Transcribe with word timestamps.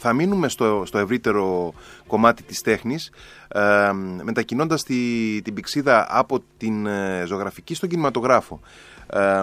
θα 0.00 0.12
μείνουμε 0.12 0.48
στο, 0.48 0.82
στο 0.86 0.98
ευρύτερο 0.98 1.72
κομμάτι 2.06 2.42
της 2.42 2.60
τέχνης 2.60 3.10
ε, 3.48 3.92
μετακινώντας 4.22 4.82
τη, 4.82 4.96
την 5.42 5.54
πηξίδα 5.54 6.06
από 6.10 6.42
την 6.56 6.86
ε, 6.86 7.22
ζωγραφική 7.26 7.74
στον 7.74 7.88
κινηματογράφο 7.88 8.60
ε, 9.06 9.42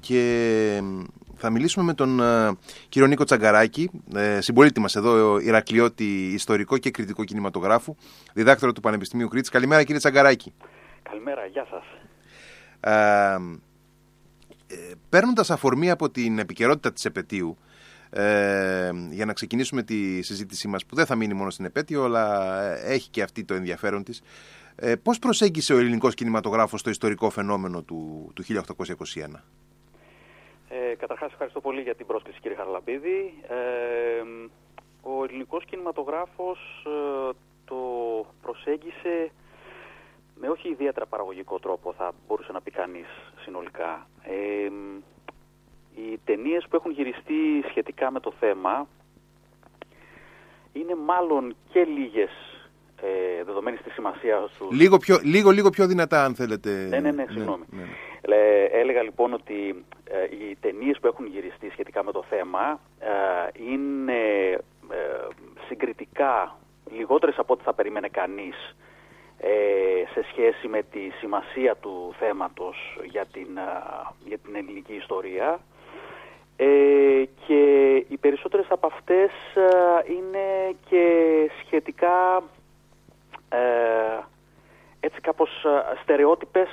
και 0.00 0.82
θα 1.36 1.50
μιλήσουμε 1.50 1.84
με 1.84 1.94
τον 1.94 2.20
ε, 2.20 2.56
κύριο 2.88 3.08
Νίκο 3.08 3.24
Τσαγκαράκη, 3.24 3.90
ε, 4.14 4.40
συμπολίτη 4.40 4.80
μας 4.80 4.96
εδώ, 4.96 5.38
Ηρακλειώτη, 5.38 6.32
ιστορικό 6.32 6.78
και 6.78 6.90
κριτικό 6.90 7.24
κινηματογράφου, 7.24 7.94
διδάκτορο 8.32 8.72
του 8.72 8.80
Πανεπιστημίου 8.80 9.28
Κρήτης. 9.28 9.48
Καλημέρα 9.50 9.82
κύριε 9.82 9.98
Τσαγκαράκη. 9.98 10.54
Καλημέρα, 11.02 11.46
γεια 11.46 11.66
σας. 11.70 11.84
Ε, 14.70 14.76
παίρνοντας 15.08 15.50
αφορμή 15.50 15.90
από 15.90 16.10
την 16.10 16.38
επικαιρότητα 16.38 16.92
της 16.92 17.04
επαιτίου, 17.04 17.58
ε, 18.10 18.90
για 19.10 19.24
να 19.24 19.32
ξεκινήσουμε 19.32 19.82
τη 19.82 20.22
συζήτησή 20.22 20.68
μας 20.68 20.86
που 20.86 20.94
δεν 20.94 21.06
θα 21.06 21.14
μείνει 21.14 21.34
μόνο 21.34 21.50
στην 21.50 21.64
επέτειο 21.64 22.04
αλλά 22.04 22.54
έχει 22.84 23.10
και 23.10 23.22
αυτή 23.22 23.44
το 23.44 23.54
ενδιαφέρον 23.54 24.02
της. 24.02 24.22
Ε, 24.76 24.96
πώς 24.96 25.18
προσέγγισε 25.18 25.74
ο 25.74 25.78
ελληνικός 25.78 26.14
κινηματογράφος 26.14 26.82
το 26.82 26.90
ιστορικό 26.90 27.30
φαινόμενο 27.30 27.82
του, 27.82 28.30
του 28.34 28.42
1821 28.42 29.42
ε, 30.68 30.94
Καταρχάς 30.94 31.32
ευχαριστώ 31.32 31.60
πολύ 31.60 31.80
για 31.80 31.94
την 31.94 32.06
πρόσκληση 32.06 32.40
κύριε 32.40 32.56
Χαραλαμπίδη. 32.56 33.34
Ε, 33.48 34.22
ο 35.02 35.24
ελληνικός 35.24 35.64
κινηματογράφος 35.64 36.58
ε, 36.86 37.30
το 37.64 37.76
προσέγγισε 38.42 39.30
με 40.34 40.48
όχι 40.48 40.68
ιδιαίτερα 40.68 41.06
παραγωγικό 41.06 41.58
τρόπο 41.58 41.92
θα 41.92 42.12
μπορούσε 42.26 42.52
να 42.52 42.60
πει 42.60 42.70
κανείς 42.70 43.06
συνολικά. 43.44 44.08
Ε, 44.22 44.68
οι 45.98 46.20
ταινίες 46.24 46.66
που 46.70 46.76
έχουν 46.76 46.90
γυριστεί 46.90 47.64
σχετικά 47.68 48.10
με 48.10 48.20
το 48.20 48.32
θέμα 48.40 48.88
είναι 50.72 50.94
μάλλον 50.94 51.56
και 51.72 51.84
λίγες 51.84 52.30
ε, 53.02 53.44
δεδομένης 53.44 53.80
της 53.82 53.92
σημασίας 53.92 54.52
τους. 54.58 54.70
Λίγο, 54.70 54.96
πιο, 54.96 55.18
λίγο, 55.22 55.50
λίγο 55.50 55.70
πιο 55.70 55.86
δυνατά 55.86 56.24
αν 56.24 56.34
θέλετε. 56.34 56.70
Ναι, 56.70 57.00
ναι, 57.00 57.10
ναι, 57.10 57.24
συγγνώμη. 57.28 57.64
Ναι, 57.70 57.82
ναι. 57.82 58.36
έλεγα 58.72 59.02
λοιπόν 59.02 59.32
ότι 59.32 59.84
ε, 60.04 60.22
οι 60.22 60.56
ταινίες 60.60 60.98
που 61.00 61.06
έχουν 61.06 61.26
γυριστεί 61.26 61.70
σχετικά 61.70 62.04
με 62.04 62.12
το 62.12 62.24
θέμα 62.28 62.80
ε, 62.98 63.72
είναι 63.72 64.50
ε, 64.90 65.26
συγκριτικά 65.66 66.56
λιγότερες 66.96 67.38
από 67.38 67.52
ό,τι 67.52 67.62
θα 67.62 67.72
περίμενε 67.72 68.08
κανείς 68.08 68.76
ε, 69.38 69.50
σε 70.12 70.26
σχέση 70.30 70.68
με 70.68 70.82
τη 70.82 71.10
σημασία 71.20 71.76
του 71.76 72.14
θέματος 72.18 72.98
για 73.04 73.26
την, 73.32 73.48
για 74.24 74.38
την 74.38 74.56
ελληνική 74.56 74.94
ιστορία 74.94 75.60
ε, 76.60 77.24
και 77.46 77.94
οι 78.08 78.16
περισσότερες 78.20 78.66
από 78.68 78.86
αυτές 78.86 79.30
ε, 79.54 80.12
είναι 80.12 80.76
και 80.88 81.04
σχετικά 81.64 82.42
ε, 83.48 83.58
έτσι 85.00 85.20
κάπως 85.20 85.64
ε, 85.64 85.96
στερεότυπες 86.02 86.68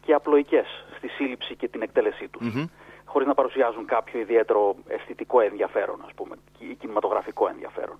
και 0.00 0.14
απλοϊκές 0.14 0.84
στη 0.96 1.08
σύλληψη 1.08 1.56
και 1.56 1.68
την 1.68 1.82
εκτέλεσή 1.82 2.28
τους. 2.28 2.52
mm 2.54 2.68
Χωρίς 3.04 3.28
να 3.28 3.34
παρουσιάζουν 3.34 3.86
κάποιο 3.86 4.20
ιδιαίτερο 4.20 4.74
αισθητικό 4.88 5.40
ενδιαφέρον, 5.40 6.02
ας 6.06 6.14
πούμε, 6.14 6.36
ή 6.58 6.74
κινηματογραφικό 6.74 7.48
ενδιαφέρον. 7.48 7.98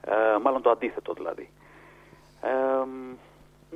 Ε, 0.00 0.38
μάλλον 0.42 0.62
το 0.62 0.70
αντίθετο 0.70 1.12
δηλαδή. 1.12 1.50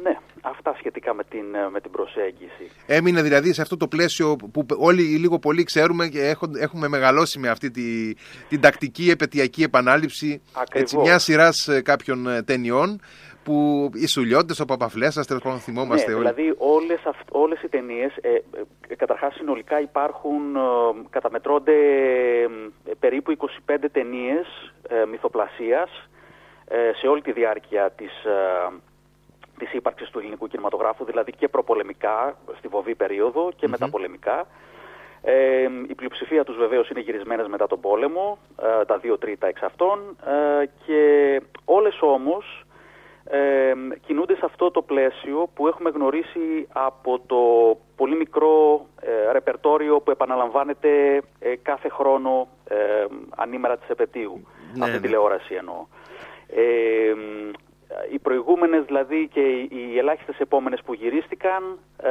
Ναι, 0.02 0.16
αυτά 0.40 0.74
σχετικά 0.78 1.14
με 1.14 1.24
την, 1.24 1.44
με 1.70 1.80
την 1.80 1.90
προσέγγιση. 1.90 2.70
Έμεινε 2.86 3.22
δηλαδή 3.22 3.52
σε 3.52 3.62
αυτό 3.62 3.76
το 3.76 3.88
πλαίσιο 3.88 4.36
που 4.52 4.66
όλοι 4.78 5.02
λίγο 5.02 5.38
πολύ 5.38 5.62
ξέρουμε 5.62 6.08
και 6.08 6.36
έχουμε 6.60 6.88
μεγαλώσει 6.88 7.38
με 7.38 7.48
αυτή 7.48 7.70
τη, 7.70 8.14
την 8.48 8.60
τακτική 8.60 9.10
επαιτειακή 9.10 9.62
επανάληψη 9.62 10.42
έτσι, 10.72 10.96
μια 10.96 11.18
σειράς 11.18 11.68
ε, 11.68 11.82
κάποιων 11.82 12.26
ε, 12.28 12.42
ταινιών 12.42 13.00
που 13.44 13.90
οι 13.94 14.06
Σουλιώτες, 14.06 14.60
ο 14.60 14.64
Παπαφλέσας, 14.64 15.26
τέλος 15.26 15.42
πάντων 15.42 15.58
θυμόμαστε 15.58 16.10
ναι, 16.10 16.16
όλοι. 16.16 16.28
δηλαδή 16.28 16.54
όλες, 16.58 17.00
όλες 17.30 17.62
οι 17.62 17.68
ταινίες, 17.68 18.16
ε, 18.20 18.34
ε, 18.88 18.94
καταρχάς 18.96 19.34
συνολικά 19.34 19.80
υπάρχουν, 19.80 20.56
ε, 20.56 20.60
καταμετρώνται 21.10 21.72
ε, 22.84 22.92
περίπου 22.98 23.36
25 23.66 23.76
ταινίες 23.92 24.72
ε, 24.88 25.04
μυθοπλασίας 25.04 26.08
σε 27.00 27.06
όλη 27.06 27.22
τη 27.22 27.32
διάρκεια 27.32 27.90
της, 27.90 28.12
της 29.60 29.72
ύπαρξης 29.72 30.10
του 30.10 30.18
ελληνικού 30.18 30.46
κινηματογράφου, 30.46 31.04
δηλαδή 31.04 31.32
και 31.32 31.48
προπολεμικά, 31.48 32.36
στη 32.58 32.68
βοβή 32.68 32.94
περίοδο 32.94 33.50
και 33.56 33.68
μεταπολεμικά. 33.68 34.46
Ε, 35.22 35.68
η 35.88 35.94
πλειοψηφία 35.94 36.44
τους 36.44 36.56
βεβαίως 36.56 36.90
είναι 36.90 37.00
γυρισμένες 37.00 37.46
μετά 37.46 37.66
τον 37.66 37.80
πόλεμο, 37.80 38.38
ε, 38.80 38.84
τα 38.84 38.98
δύο 38.98 39.18
τρίτα 39.18 39.46
εξ 39.46 39.62
αυτών 39.62 40.16
ε, 40.26 40.64
και 40.86 41.02
όλες 41.64 41.98
όμως 42.00 42.64
ε, 43.24 43.72
κινούνται 44.06 44.34
σε 44.34 44.44
αυτό 44.44 44.70
το 44.70 44.82
πλαίσιο 44.82 45.48
που 45.54 45.66
έχουμε 45.66 45.90
γνωρίσει 45.90 46.68
από 46.72 47.20
το 47.26 47.42
πολύ 47.96 48.16
μικρό 48.16 48.86
ε, 49.00 49.32
ρεπερτόριο 49.32 50.00
που 50.00 50.10
επαναλαμβάνεται 50.10 51.22
κάθε 51.62 51.88
χρόνο 51.88 52.48
ανήμερα 53.36 53.76
της 53.76 53.88
επαιτίου, 53.88 54.46
ναι, 54.74 54.84
αυτή 54.84 54.96
ναι. 54.96 55.00
τηλεόραση 55.00 55.54
εννοώ 55.54 55.86
οι 58.12 58.18
προηγούμενες 58.18 58.84
δηλαδή 58.84 59.28
και 59.32 59.40
οι 59.70 59.98
ελάχιστες 59.98 60.38
επόμενες 60.38 60.80
που 60.82 60.94
γυρίστηκαν 60.94 61.78
ε, 61.96 62.10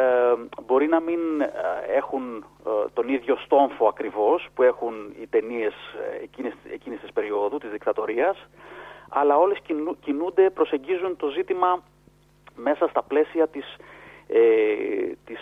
μπορεί 0.66 0.88
να 0.88 1.00
μην 1.00 1.42
ε, 1.42 1.48
έχουν 1.96 2.46
ε, 2.66 2.70
τον 2.94 3.08
ίδιο 3.08 3.36
στόμφο 3.36 3.88
ακριβώς 3.88 4.48
που 4.54 4.64
έχουν 4.64 5.14
οι 5.22 5.28
ταινίες 5.28 5.74
εκείνης, 6.24 6.54
εκείνης 6.74 7.00
της 7.00 7.12
περίοδου, 7.12 7.58
της 7.58 7.70
δικτατορίας 7.70 8.48
αλλά 9.10 9.38
όλες 9.38 9.60
κινούνται, 10.00 10.50
προσεγγίζουν 10.50 11.16
το 11.16 11.28
ζήτημα 11.28 11.84
μέσα 12.56 12.88
στα 12.88 13.04
πλαίσια 13.04 13.48
της, 13.48 13.76
ε, 14.28 14.40
της 15.26 15.40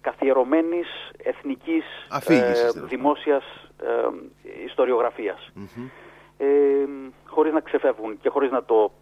καθιερωμένης 0.00 0.88
εθνικής 1.22 1.84
δημόσιας 2.74 3.44
ιστοριογραφίας. 4.66 5.52
χωρίς 7.26 7.52
να 7.52 7.60
ξεφεύγουν 7.60 8.18
και 8.20 8.28
χωρίς 8.28 8.50
να 8.50 8.64
το 8.64 8.92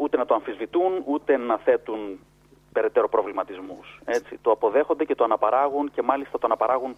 ούτε 0.00 0.16
να 0.16 0.26
το 0.26 0.34
αμφισβητούν, 0.34 1.02
ούτε 1.04 1.36
να 1.36 1.58
θέτουν 1.58 2.18
περαιτέρω 2.72 3.08
προβληματισμούς. 3.08 4.00
Έτσι. 4.04 4.38
Το 4.42 4.50
αποδέχονται 4.50 5.04
και 5.04 5.14
το 5.14 5.24
αναπαράγουν 5.24 5.90
και 5.90 6.02
μάλιστα 6.02 6.38
το 6.38 6.46
αναπαράγουν 6.46 6.96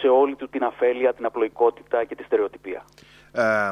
σε 0.00 0.08
όλη 0.08 0.34
του 0.34 0.48
την 0.48 0.64
αφέλεια, 0.64 1.14
την 1.14 1.24
απλοϊκότητα 1.24 2.04
και 2.04 2.14
τη 2.14 2.22
στερεοτυπία. 2.22 2.84
Ε, 3.32 3.70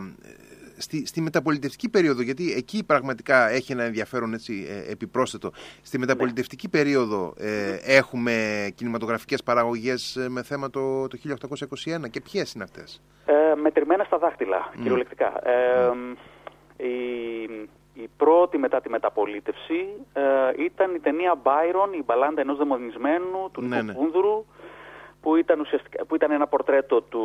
στη, 0.78 1.06
στη 1.06 1.20
μεταπολιτευτική 1.20 1.88
περίοδο, 1.88 2.22
γιατί 2.22 2.52
εκεί 2.52 2.84
πραγματικά 2.84 3.48
έχει 3.48 3.72
ένα 3.72 3.82
ενδιαφέρον 3.82 4.34
έτσι, 4.34 4.66
ε, 4.70 4.90
επιπρόσθετο, 4.90 5.50
στη 5.82 5.98
μεταπολιτευτική 5.98 6.68
ναι. 6.72 6.78
περίοδο 6.78 7.34
ε, 7.38 7.78
έχουμε 7.82 8.32
κινηματογραφικές 8.74 9.42
παραγωγές 9.42 10.16
ε, 10.16 10.28
με 10.28 10.42
θέμα 10.42 10.70
το, 10.70 11.08
το 11.08 11.18
1821 12.04 12.10
και 12.10 12.20
ποιες 12.20 12.52
είναι 12.52 12.64
αυτές; 12.64 13.02
Ε, 13.26 13.54
μετρημένα 13.54 14.04
στα 14.04 14.18
δάχτυλα, 14.18 14.70
mm. 14.70 14.76
κυριολεκτικά. 14.76 15.48
Ε, 15.48 15.92
η, 16.76 17.68
η 18.02 18.10
πρώτη 18.16 18.58
μετά 18.58 18.80
τη 18.80 18.90
μεταπολίτευση 18.90 19.88
ε, 20.12 20.22
ήταν 20.64 20.94
η 20.94 20.98
ταινία 20.98 21.34
Byron, 21.42 21.94
η 21.94 22.02
μπαλάντα 22.04 22.40
ενός 22.40 22.56
δαιμονισμένου 22.56 23.50
του 23.52 23.62
ναι, 23.62 23.82
ναι. 23.82 23.94
που 25.20 25.36
ήταν, 25.36 25.60
ουσιαστικά, 25.60 26.04
που 26.04 26.14
ήταν 26.14 26.30
ένα 26.30 26.46
πορτρέτο 26.46 27.02
του 27.02 27.22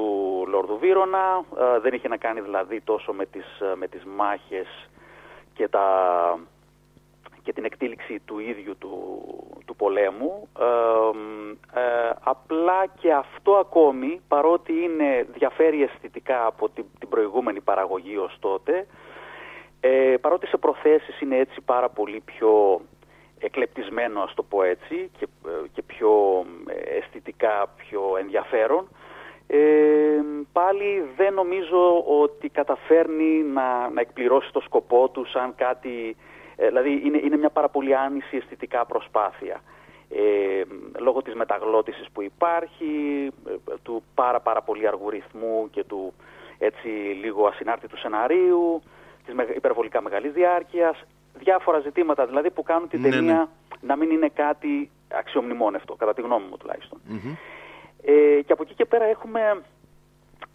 Λόρδου 0.48 0.78
Βύρονα, 0.78 1.46
ε, 1.60 1.80
δεν 1.80 1.94
είχε 1.94 2.08
να 2.08 2.18
κάνει 2.18 2.42
δηλαδή 2.42 2.82
τόσο 2.82 3.14
με 3.14 3.26
τις, 3.26 3.60
ε, 3.60 3.76
με 3.76 3.88
τις 3.88 4.04
μάχες 4.04 4.90
και, 5.54 5.68
τα, 5.68 5.86
και 7.44 7.54
την 7.54 7.66
εκτήληξη 7.66 8.20
του 8.26 8.40
ίδιου 8.40 8.78
του, 8.78 9.18
του 9.66 9.76
πολέμου. 9.76 10.48
Ε, 11.74 12.10
απλά 12.24 12.86
και 13.00 13.14
αυτό 13.14 13.56
ακόμη, 13.56 14.22
παρότι 14.28 14.74
είναι, 14.74 15.28
διαφέρει 15.34 15.84
αισθητικά 15.84 16.46
από 16.46 16.70
την, 16.70 16.86
την 17.00 17.10
προηγούμενη 17.10 17.62
παραγωγή 17.62 18.18
ως 18.18 18.38
τότε, 18.40 18.88
ε, 19.86 20.16
παρότι 20.22 20.48
σε 20.48 20.58
προθέσεις 20.58 21.22
είναι 21.22 21.38
έτσι 21.38 21.62
πάρα 21.62 21.90
πολύ 21.90 22.22
πιο 22.26 22.82
εκλεπτισμένο, 23.40 24.22
ας 24.22 24.34
το 24.34 24.44
πω 24.44 24.64
έτσι, 24.64 25.10
και, 25.18 25.28
ε, 25.46 25.68
και 25.74 25.82
πιο 25.82 26.46
ε, 26.68 26.98
αισθητικά 26.98 27.74
πιο 27.78 28.02
ενδιαφέρον, 28.20 28.88
ε, 29.48 30.22
πάλι 30.52 31.06
δεν 31.16 31.34
νομίζω 31.34 32.04
ότι 32.22 32.50
καταφέρνει 32.50 33.44
να, 33.44 33.90
να 33.90 34.02
εκπληρώσει 34.02 34.52
το 34.52 34.60
σκοπό 34.60 35.10
του 35.10 35.26
σαν 35.26 35.56
κάτι... 35.56 36.16
Ε, 36.56 36.68
δηλαδή 36.68 37.02
είναι, 37.06 37.18
είναι 37.24 37.38
μια 37.38 37.50
πάρα 37.50 37.70
πολύ 37.70 37.96
άνηση 37.96 38.38
αισθητικά 38.38 38.86
προσπάθεια. 38.86 39.62
Ε, 40.10 40.64
λόγω 41.00 41.22
της 41.22 41.34
μεταγλώτησης 41.34 42.08
που 42.14 42.22
υπάρχει, 42.22 43.30
του 43.84 44.04
πάρα 44.16 44.40
πάρα 44.40 44.62
πολύ 44.62 44.88
αργού 44.88 45.10
ρυθμού 45.10 45.70
και 45.72 45.84
του 45.84 46.14
έτσι 46.58 46.88
λίγο 47.22 47.46
ασυνάρτητου 47.48 47.98
σεναρίου, 47.98 48.82
της 49.26 49.56
υπερβολικά 49.56 50.02
μεγάλης 50.02 50.32
διάρκειας, 50.32 51.04
διάφορα 51.34 51.80
ζητήματα 51.80 52.26
δηλαδή 52.26 52.50
που 52.52 52.64
κάνουν 52.64 52.90
την 52.90 53.02
ναι, 53.02 53.10
ταινία 53.10 53.34
ναι. 53.34 53.46
να 53.82 53.96
μην 53.96 54.10
είναι 54.10 54.30
κάτι 54.30 54.90
αξιομνημόνευτο, 55.14 55.96
κατά 55.96 56.14
τη 56.14 56.22
γνώμη 56.22 56.46
μου 56.50 56.58
τουλάχιστον. 56.58 57.02
Ε, 58.06 58.42
και 58.42 58.54
από 58.54 58.64
εκεί 58.64 58.74
και 58.74 58.86
πέρα 58.86 59.06
έχουμε 59.06 59.62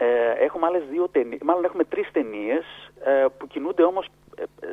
Ε, 0.01 0.31
έχουμε 0.45 0.67
άλλες 0.67 0.83
δύο 0.91 1.09
ταινίες, 1.09 1.41
μάλλον 1.45 1.65
έχουμε 1.65 1.85
τρεις 1.85 2.11
ταινίες 2.13 2.65
ε, 3.05 3.27
που 3.39 3.47
κινούνται 3.47 3.83
όμως 3.83 4.07
ε, 4.37 4.43
ε, 4.43 4.69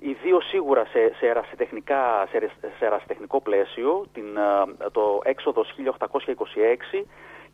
οι 0.00 0.12
δύο 0.22 0.40
σίγουρα 0.40 0.84
σε, 0.84 1.12
σε, 1.18 1.26
ερασιτεχνικά, 1.26 2.26
σε, 2.30 2.50
σε 2.78 2.84
ερασιτεχνικό 2.84 3.40
πλαίσιο, 3.40 4.06
την, 4.12 4.24
το 4.92 5.20
έξοδος 5.24 5.74
1826 5.98 7.04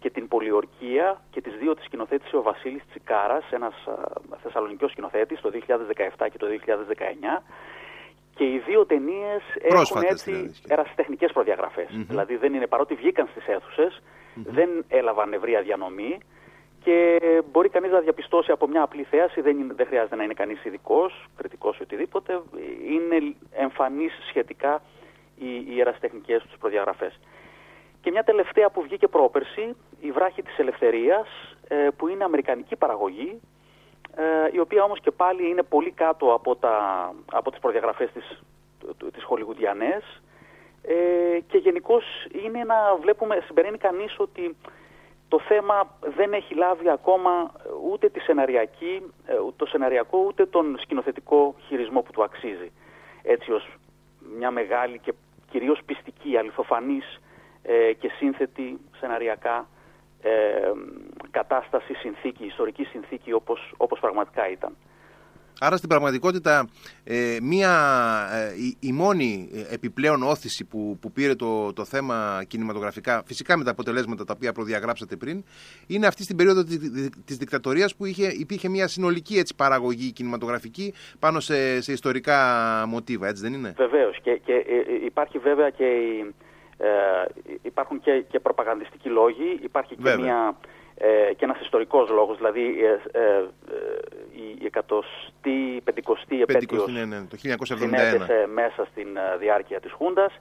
και 0.04 0.10
την 0.10 0.28
Πολιορκία 0.28 1.20
και 1.30 1.40
τις 1.40 1.54
δύο 1.60 1.74
τις 1.74 1.84
σκηνοθέτησε 1.84 2.36
ο 2.36 2.42
Βασίλης 2.42 2.82
Τσικάρας, 2.88 3.44
ένας 3.50 3.74
θεσσαλονικός 4.42 4.90
σκηνοθέτης 4.90 5.40
το 5.40 5.50
2017 5.50 6.28
και 6.32 6.38
το 6.38 6.46
2019 6.46 7.42
και 8.34 8.44
οι 8.44 8.58
δύο 8.66 8.86
ταινίες 8.86 9.42
έχουν 9.60 10.02
έτσι 10.02 10.32
δηλαδή. 10.32 10.52
ερασιτεχνικές 10.68 11.32
Δηλαδή 11.92 12.36
δεν 12.36 12.54
είναι, 12.54 12.66
παρότι 12.66 12.94
βγήκαν 12.94 13.28
στις 13.30 13.46
αιθουσες 13.46 14.02
δεν 14.34 14.84
έλαβαν 14.88 15.32
ευρεία 15.32 15.60
διανομή 15.62 16.18
και 16.82 17.18
μπορεί 17.50 17.68
κανείς 17.68 17.90
να 17.90 18.00
διαπιστώσει 18.00 18.50
από 18.50 18.68
μια 18.68 18.82
απλή 18.82 19.02
θέαση, 19.02 19.40
δεν, 19.40 19.72
δεν 19.76 19.86
χρειάζεται 19.86 20.16
να 20.16 20.24
είναι 20.24 20.34
κανείς 20.34 20.64
ειδικός, 20.64 21.26
κριτικός 21.36 21.78
ή 21.78 21.82
οτιδήποτε, 21.82 22.40
είναι 22.88 23.34
εμφανής 23.52 24.12
σχετικά 24.28 24.82
οι, 25.38 25.64
οι 25.68 25.80
ερασιτεχνικές 25.80 26.42
τους 26.42 26.58
προδιαγραφές. 26.58 27.20
Και 28.04 28.10
μια 28.10 28.24
τελευταία 28.24 28.70
που 28.70 28.82
βγήκε 28.82 29.08
πρόπερση, 29.08 29.76
η 30.06 30.10
βράχη 30.10 30.42
της 30.42 30.58
ελευθερίας, 30.58 31.28
ε, 31.68 31.88
που 31.96 32.08
είναι 32.08 32.24
αμερικανική 32.24 32.76
παραγωγή, 32.76 33.40
ε, 34.14 34.48
η 34.52 34.58
οποία 34.58 34.82
όμως 34.82 35.00
και 35.00 35.10
πάλι 35.10 35.48
είναι 35.48 35.62
πολύ 35.62 35.90
κάτω 35.90 36.32
από, 36.34 36.56
τα, 36.56 36.76
από 37.32 37.50
τις 37.50 37.60
προδιαγραφές 37.60 38.10
της, 38.12 38.42
της 39.12 39.24
χολιγουδιανές 39.24 40.22
ε, 40.82 41.40
και 41.46 41.58
γενικώς 41.58 42.04
είναι 42.44 42.64
να 42.64 42.96
βλέπουμε, 43.00 43.42
συμπεραίνει 43.46 43.78
κανείς 43.78 44.14
ότι 44.18 44.56
το 45.28 45.40
θέμα 45.40 45.96
δεν 46.16 46.32
έχει 46.32 46.54
λάβει 46.54 46.88
ακόμα 46.90 47.52
ούτε 47.90 48.08
τη 48.08 48.20
σεναριακή, 48.20 49.12
ε, 49.26 49.34
το 49.56 49.66
σεναριακό 49.66 50.18
ούτε 50.26 50.46
τον 50.46 50.78
σκηνοθετικό 50.80 51.54
χειρισμό 51.66 52.00
που 52.00 52.12
του 52.12 52.22
αξίζει. 52.22 52.72
Έτσι 53.22 53.52
ως 53.52 53.76
μια 54.38 54.50
μεγάλη 54.50 54.98
και 54.98 55.14
κυρίως 55.50 55.80
πιστική, 55.86 56.36
αληθοφανής 56.36 57.20
ε, 57.62 57.92
και 57.92 58.08
σύνθετη 58.08 58.80
σεναριακά 58.98 59.68
ε, 60.24 60.72
κατάσταση, 61.30 61.94
συνθήκη, 61.94 62.44
ιστορική 62.44 62.84
συνθήκη 62.84 63.32
όπως, 63.32 63.74
όπως 63.76 64.00
πραγματικά 64.00 64.50
ήταν. 64.50 64.76
Άρα 65.60 65.76
στην 65.76 65.88
πραγματικότητα 65.88 66.68
ε, 67.04 67.36
μία, 67.42 67.70
ε, 68.32 68.52
η, 68.80 68.92
μόνη 68.92 69.48
επιπλέον 69.70 70.22
όθηση 70.22 70.64
που, 70.64 70.98
που 71.00 71.12
πήρε 71.12 71.34
το, 71.34 71.72
το 71.72 71.84
θέμα 71.84 72.44
κινηματογραφικά, 72.48 73.22
φυσικά 73.26 73.56
με 73.56 73.64
τα 73.64 73.70
αποτελέσματα 73.70 74.24
τα 74.24 74.32
οποία 74.36 74.52
προδιαγράψατε 74.52 75.16
πριν, 75.16 75.44
είναι 75.86 76.06
αυτή 76.06 76.22
στην 76.22 76.36
περίοδο 76.36 76.64
της, 76.64 76.78
της 77.24 77.36
δικτατορίας 77.36 77.96
που 77.96 78.04
είχε, 78.04 78.26
υπήρχε 78.26 78.68
μια 78.68 78.88
συνολική 78.88 79.38
έτσι, 79.38 79.54
παραγωγή 79.54 80.12
κινηματογραφική 80.12 80.94
πάνω 81.18 81.40
σε, 81.40 81.80
σε 81.80 81.92
ιστορικά 81.92 82.38
μοτίβα, 82.88 83.28
έτσι 83.28 83.42
δεν 83.42 83.52
είναι; 83.52 83.74
Βεβαίως 83.76 84.20
και, 84.22 84.40
και 84.44 84.52
ε, 84.52 85.04
υπάρχει 85.04 85.38
βέβαια 85.38 85.70
και 85.70 85.84
υπάρχουν 87.62 88.00
και, 88.00 88.24
και 88.28 88.40
προπαγανδιστικοί 88.40 89.08
λόγοι, 89.08 89.58
υπάρχει 89.62 89.96
και 89.96 90.16
μια 90.16 90.56
ε, 90.96 91.34
και 91.36 91.44
ένας 91.44 91.60
ιστορικός 91.60 92.08
λόγος, 92.10 92.36
δηλαδή 92.36 92.84
ε, 92.84 93.18
ε, 93.18 93.24
ε 93.24 93.46
η 94.60 94.66
εκατοστή, 94.66 95.80
πεντηκοστή 95.84 96.42
επέτειος 96.42 96.86
ναι, 96.86 97.04
ναι, 97.04 97.20
το 97.20 97.36
1971. 97.42 97.88
μέσα 98.52 98.86
στην 98.90 99.08
διάρκεια 99.38 99.80
της 99.80 99.92
Χούντας. 99.92 100.32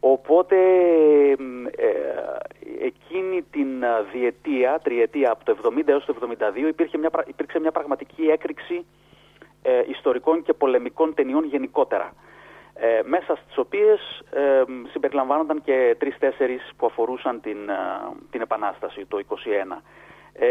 Οπότε 0.00 0.56
εκείνη 2.80 3.42
την 3.50 3.84
διετία, 4.12 4.80
τριετία 4.82 5.30
από 5.30 5.44
το 5.44 5.56
70 5.76 5.88
έως 5.88 6.04
το 6.04 6.14
72 6.20 6.68
υπήρχε 6.68 6.98
μια, 6.98 7.10
υπήρξε 7.26 7.60
μια 7.60 7.72
πραγματική 7.72 8.22
έκρηξη 8.22 8.86
ιστορικών 9.88 10.42
και 10.42 10.52
πολεμικών 10.52 11.14
ταινιών 11.14 11.44
γενικότερα 11.44 12.12
ε, 12.84 13.00
μέσα 13.04 13.36
στις 13.36 13.58
οποίες 13.58 14.22
ε, 14.30 14.62
συμπεριλαμβάνονταν 14.90 15.62
και 15.62 15.96
τρεις-τέσσερις 15.98 16.70
που 16.76 16.86
αφορούσαν 16.86 17.40
την, 17.40 17.68
ε, 17.68 17.74
την 18.30 18.40
Επανάσταση 18.40 19.06
το 19.06 19.18
1921 19.28 19.82
ε, 20.32 20.46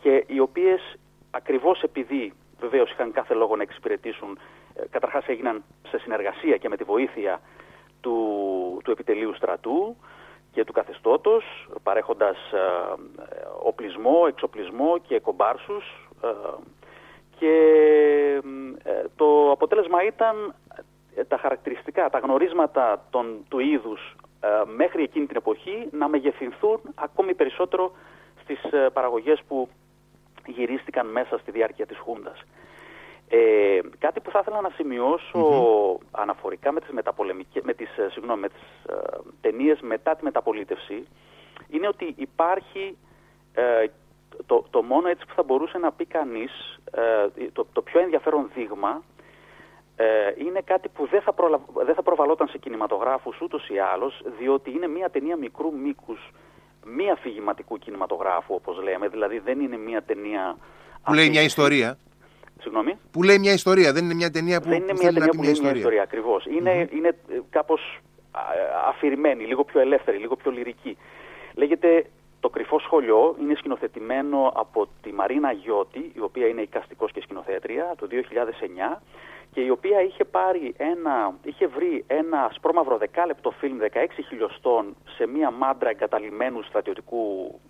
και 0.00 0.24
οι 0.26 0.40
οποίες 0.40 0.96
ακριβώς 1.30 1.82
επειδή 1.82 2.32
βεβαίως 2.60 2.90
είχαν 2.90 3.12
κάθε 3.12 3.34
λόγο 3.34 3.56
να 3.56 3.62
εξυπηρετήσουν 3.62 4.38
ε, 4.74 4.82
καταρχάς 4.90 5.26
έγιναν 5.26 5.64
σε 5.88 5.98
συνεργασία 5.98 6.56
και 6.56 6.68
με 6.68 6.76
τη 6.76 6.84
βοήθεια 6.84 7.40
του, 8.00 8.16
του 8.84 8.90
επιτελείου 8.90 9.34
στρατού 9.34 9.96
και 10.52 10.64
του 10.64 10.72
καθεστώτος 10.72 11.68
παρέχοντας 11.82 12.36
οπλισμό, 13.62 14.24
εξοπλισμό 14.28 14.98
και 14.98 15.20
κομπάρσους 15.20 16.08
και 17.38 17.52
το 19.16 19.50
αποτέλεσμα 19.50 20.04
ήταν 20.04 20.36
ε, 20.48 20.63
τα 21.28 21.36
χαρακτηριστικά, 21.36 22.10
τα 22.10 22.18
γνωρίσματα 22.18 23.06
των, 23.10 23.44
του 23.48 23.58
είδους 23.58 24.16
ε, 24.44 24.62
μέχρι 24.76 25.02
εκείνη 25.02 25.26
την 25.26 25.36
εποχή 25.36 25.88
να 25.90 26.08
μεγεθυνθούν 26.08 26.80
ακόμη 26.94 27.34
περισσότερο 27.34 27.92
στις 28.42 28.64
ε, 28.72 28.90
παραγωγές 28.92 29.42
που 29.48 29.68
γυρίστηκαν 30.46 31.06
μέσα 31.06 31.38
στη 31.38 31.50
διάρκεια 31.50 31.86
της 31.86 31.98
Χούντας. 31.98 32.42
Ε, 33.28 33.78
κάτι 33.98 34.20
που 34.20 34.30
θα 34.30 34.38
ήθελα 34.38 34.60
να 34.60 34.70
σημειωσω 34.70 35.40
αναφορικά 36.10 36.72
με 36.72 36.80
τις, 36.80 36.90
με 37.62 37.74
τις, 37.74 37.88
συγγνώμη, 38.12 38.40
με 38.40 38.48
τις 38.48 38.62
ταινίες 39.40 39.80
μετά 39.80 40.16
τη 40.16 40.24
μεταπολίτευση 40.24 41.06
είναι 41.68 41.88
ότι 41.88 42.14
υπάρχει 42.16 42.96
το, 44.46 44.64
το 44.70 44.82
μόνο 44.82 45.08
έτσι 45.08 45.26
που 45.26 45.34
θα 45.34 45.42
μπορούσε 45.42 45.78
να 45.78 45.92
πει 45.92 46.04
κανείς 46.04 46.80
το, 47.52 47.66
το 47.72 47.82
πιο 47.82 48.00
ενδιαφέρον 48.00 48.50
δείγμα 48.54 49.02
ε, 49.96 50.06
είναι 50.36 50.60
κάτι 50.64 50.88
που 50.88 51.06
δεν 51.06 51.20
θα, 51.20 51.32
προλα... 51.32 51.60
δεν 51.84 51.94
θα 51.94 52.02
προβαλόταν 52.02 52.48
σε 52.48 52.58
κινηματογράφους 52.58 53.40
ούτως 53.40 53.68
ή 53.68 53.78
άλλως, 53.78 54.22
διότι 54.38 54.70
είναι 54.70 54.88
μια 54.88 55.10
ταινία 55.10 55.36
μικρού 55.36 55.72
μήκους, 55.72 56.32
μη 56.84 57.10
αφηγηματικού 57.10 57.78
κινηματογράφου 57.78 58.54
όπως 58.54 58.82
λέμε, 58.82 59.08
δηλαδή 59.08 59.38
δεν 59.38 59.60
είναι 59.60 59.76
μια 59.76 60.02
ταινία... 60.02 60.56
Που 61.04 61.12
λέει 61.12 61.28
μια 61.28 61.42
ιστορία. 61.42 61.98
Συγγνώμη; 62.60 62.98
Που 63.10 63.22
λέει 63.22 63.38
μια 63.38 63.52
ιστορία, 63.52 63.92
δεν 63.92 64.04
είναι 64.04 64.14
μια 64.14 64.30
ταινία 64.30 64.60
που, 64.60 64.68
δεν 64.68 64.82
είναι 64.82 64.92
μια 64.92 65.12
ταινία 65.12 65.28
που 65.28 65.42
λέει 65.42 65.56
μια 65.60 65.70
ιστορία. 65.72 66.02
Ακριβώς. 66.02 66.46
Είναι, 66.46 66.88
είναι 66.92 67.08
ε, 67.08 67.40
κάπως 67.50 68.00
αφηρημένη, 68.88 69.44
λίγο 69.44 69.64
πιο 69.64 69.80
ελεύθερη, 69.80 70.18
λίγο 70.18 70.36
πιο 70.36 70.50
λυρική. 70.50 70.96
Λέγεται 71.54 72.06
το 72.40 72.48
κρυφό 72.48 72.78
σχολείο 72.78 73.36
είναι 73.40 73.54
σκηνοθετημένο 73.54 74.52
από 74.54 74.88
τη 75.02 75.12
Μαρίνα 75.12 75.52
Γιώτη, 75.52 76.12
η 76.14 76.20
οποία 76.20 76.46
είναι 76.46 76.60
οικαστικός 76.60 77.12
και 77.12 77.20
σκηνοθέτρια, 77.20 77.94
το 77.98 78.06
2009 78.10 79.00
και 79.54 79.60
η 79.60 79.70
οποία 79.70 80.00
είχε, 80.00 80.24
πάρει 80.24 80.74
ένα, 80.76 81.34
είχε 81.42 81.66
βρει 81.66 82.04
ένα 82.06 82.44
ασπρόμαυρο 82.44 82.96
δεκάλεπτο 82.96 83.50
φιλμ 83.50 83.78
16 83.80 84.06
χιλιοστών 84.28 84.96
σε 85.16 85.26
μία 85.26 85.50
μάντρα 85.50 85.90
εγκαταλειμμένου 85.90 86.62
στρατιωτικού 86.62 87.60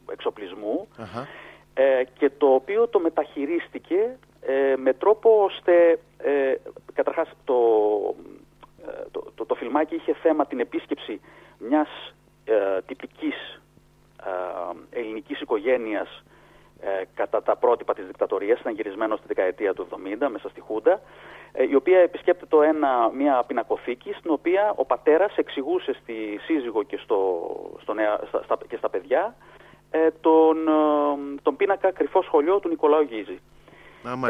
ε, 1.75 2.03
και 2.19 2.31
το 2.31 2.47
οποίο 2.47 2.89
το 2.89 3.01
μεταχειρίστηκε 3.01 4.17
ε, 4.41 4.75
με 4.77 4.93
τρόπο 4.93 5.45
ώστε 5.45 5.99
ε, 6.17 6.55
καταρχάς 6.93 7.29
το, 7.45 7.55
ε, 8.87 9.05
το, 9.11 9.33
το, 9.35 9.45
το, 9.47 9.55
φιλμάκι 9.55 9.95
είχε 9.95 10.15
θέμα 10.15 10.47
την 10.47 10.61
επίσκεψη 10.61 11.21
μιας 11.59 12.15
ε, 12.45 12.81
τυπικής 12.87 13.63
ε, 14.25 14.99
ελληνικής 14.99 15.41
οικογένειας 15.41 16.23
κατά 17.15 17.43
τα 17.43 17.57
πρότυπα 17.57 17.95
της 17.95 18.07
δικτατορίας, 18.07 18.61
ήταν 18.61 18.75
γυρισμένο 18.75 19.17
στη 19.17 19.27
δεκαετία 19.27 19.75
του 19.75 19.89
70 19.91 20.29
μέσα 20.31 20.49
στη 20.49 20.61
Χούντα 20.61 21.01
ε, 21.57 21.69
η 21.69 21.75
οποία 21.75 21.99
επισκέπτεται 21.99 22.67
ένα, 22.67 23.11
μια 23.15 23.45
πινακοθήκη 23.47 24.13
στην 24.13 24.31
οποία 24.31 24.73
ο 24.77 24.85
πατέρας 24.85 25.37
εξηγούσε 25.37 25.93
στη 25.93 26.41
σύζυγο 26.45 26.83
και, 26.83 26.97
στο, 26.97 27.51
στο 27.83 27.95
στα, 28.45 28.59
και 28.69 28.77
στα 28.77 28.89
παιδιά 28.89 29.35
ε, 29.91 30.11
τον, 30.21 30.69
ε, 30.69 31.41
τον 31.43 31.57
πίνακα 31.57 31.93
κρυφό 31.93 32.23
σχολείο 32.23 32.59
του 32.59 32.69
Νικολάου 32.69 33.03
Γίζη. 33.03 33.41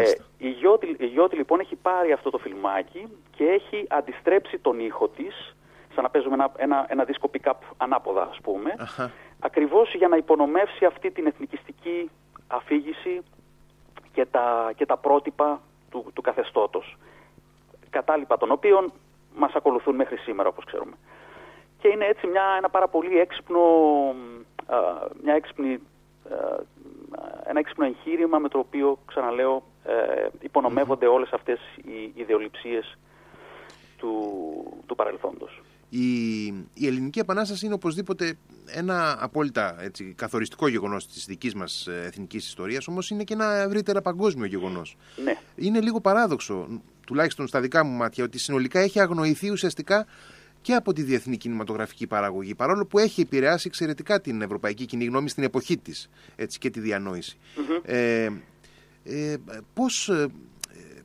ε, 0.02 0.14
η, 0.38 0.48
Γιώτη, 0.48 0.96
η 0.98 1.06
Γιώτη 1.06 1.36
λοιπόν 1.36 1.60
έχει 1.60 1.76
πάρει 1.76 2.12
αυτό 2.12 2.30
το 2.30 2.38
φιλμάκι 2.38 3.08
και 3.36 3.44
έχει 3.44 3.86
αντιστρέψει 3.88 4.58
τον 4.58 4.80
ήχο 4.80 5.08
της 5.08 5.56
σαν 5.94 6.02
να 6.02 6.10
παίζουμε 6.10 6.34
ένα, 6.34 6.52
ένα, 6.56 6.86
ένα 6.88 7.04
δίσκο 7.04 7.30
pick-up 7.32 7.58
ανάποδα 7.76 8.28
ας 8.30 8.38
πούμε 8.42 8.74
Αχα. 8.78 9.10
ακριβώς 9.38 9.94
για 9.94 10.08
να 10.08 10.16
υπονομεύσει 10.16 10.84
αυτή 10.84 11.10
την 11.10 11.26
εθνικιστική 11.26 12.10
αφήγηση 12.46 13.22
και 14.12 14.26
τα, 14.26 14.72
και 14.76 14.86
τα 14.86 14.96
πρότυπα 14.96 15.60
του, 15.90 16.10
του 16.12 16.22
καθεστώτος 16.22 16.96
κατάλοιπα 17.90 18.36
των 18.36 18.50
οποίων 18.50 18.92
μας 19.36 19.52
ακολουθούν 19.54 19.94
μέχρι 19.94 20.16
σήμερα 20.16 20.48
όπως 20.48 20.64
ξέρουμε. 20.64 20.96
Και 21.78 21.88
είναι 21.88 22.04
έτσι 22.04 22.26
μια, 22.26 22.44
ένα 22.56 22.68
πάρα 22.68 22.88
πολύ 22.88 23.18
έξυπνο, 23.18 23.62
μια 25.22 25.34
έξυπνη, 25.34 25.80
ένα 27.44 27.58
έξυπνο 27.58 27.84
εγχείρημα 27.84 28.38
με 28.38 28.48
το 28.48 28.58
οποίο, 28.58 28.98
ξαναλέω, 29.06 29.62
ε, 29.84 30.28
υπονομεύονται 30.40 31.06
όλες 31.06 31.30
αυτές 31.32 31.60
οι 31.84 32.12
ιδεολειψίες 32.14 32.98
του, 33.98 34.12
του 34.86 34.94
παρελθόντος. 34.94 35.62
Η, 35.96 36.44
η 36.74 36.86
ελληνική 36.86 37.18
επανάσταση 37.18 37.64
είναι 37.64 37.74
οπωσδήποτε 37.74 38.34
ένα 38.66 39.16
απόλυτα 39.20 39.82
έτσι, 39.82 40.14
καθοριστικό 40.16 40.68
γεγονός 40.68 41.06
της 41.08 41.26
δικής 41.26 41.54
μας 41.54 41.86
ε, 41.86 42.02
εθνικής 42.06 42.46
ιστορίας, 42.46 42.88
όμως 42.88 43.10
είναι 43.10 43.24
και 43.24 43.32
ένα 43.32 43.54
ευρύτερα 43.54 44.00
παγκόσμιο 44.00 44.46
γεγονός. 44.46 44.96
Ναι. 45.24 45.32
Είναι 45.56 45.80
λίγο 45.80 46.00
παράδοξο, 46.00 46.80
τουλάχιστον 47.06 47.46
στα 47.46 47.60
δικά 47.60 47.84
μου 47.84 47.96
μάτια, 47.96 48.24
ότι 48.24 48.38
συνολικά 48.38 48.80
έχει 48.80 49.00
αγνοηθεί 49.00 49.50
ουσιαστικά 49.50 50.06
και 50.60 50.74
από 50.74 50.92
τη 50.92 51.02
διεθνή 51.02 51.36
κινηματογραφική 51.36 52.06
παραγωγή, 52.06 52.54
παρόλο 52.54 52.86
που 52.86 52.98
έχει 52.98 53.20
επηρεάσει 53.20 53.66
εξαιρετικά 53.66 54.20
την 54.20 54.42
ευρωπαϊκή 54.42 54.84
κοινή 54.84 55.04
γνώμη 55.04 55.28
στην 55.28 55.42
εποχή 55.42 55.76
της 55.76 56.10
έτσι, 56.36 56.58
και 56.58 56.70
τη 56.70 56.80
διανόηση. 56.80 57.36
Ε, 57.82 58.28
ε, 59.04 59.36
πώς, 59.74 60.08
ε, 60.08 60.26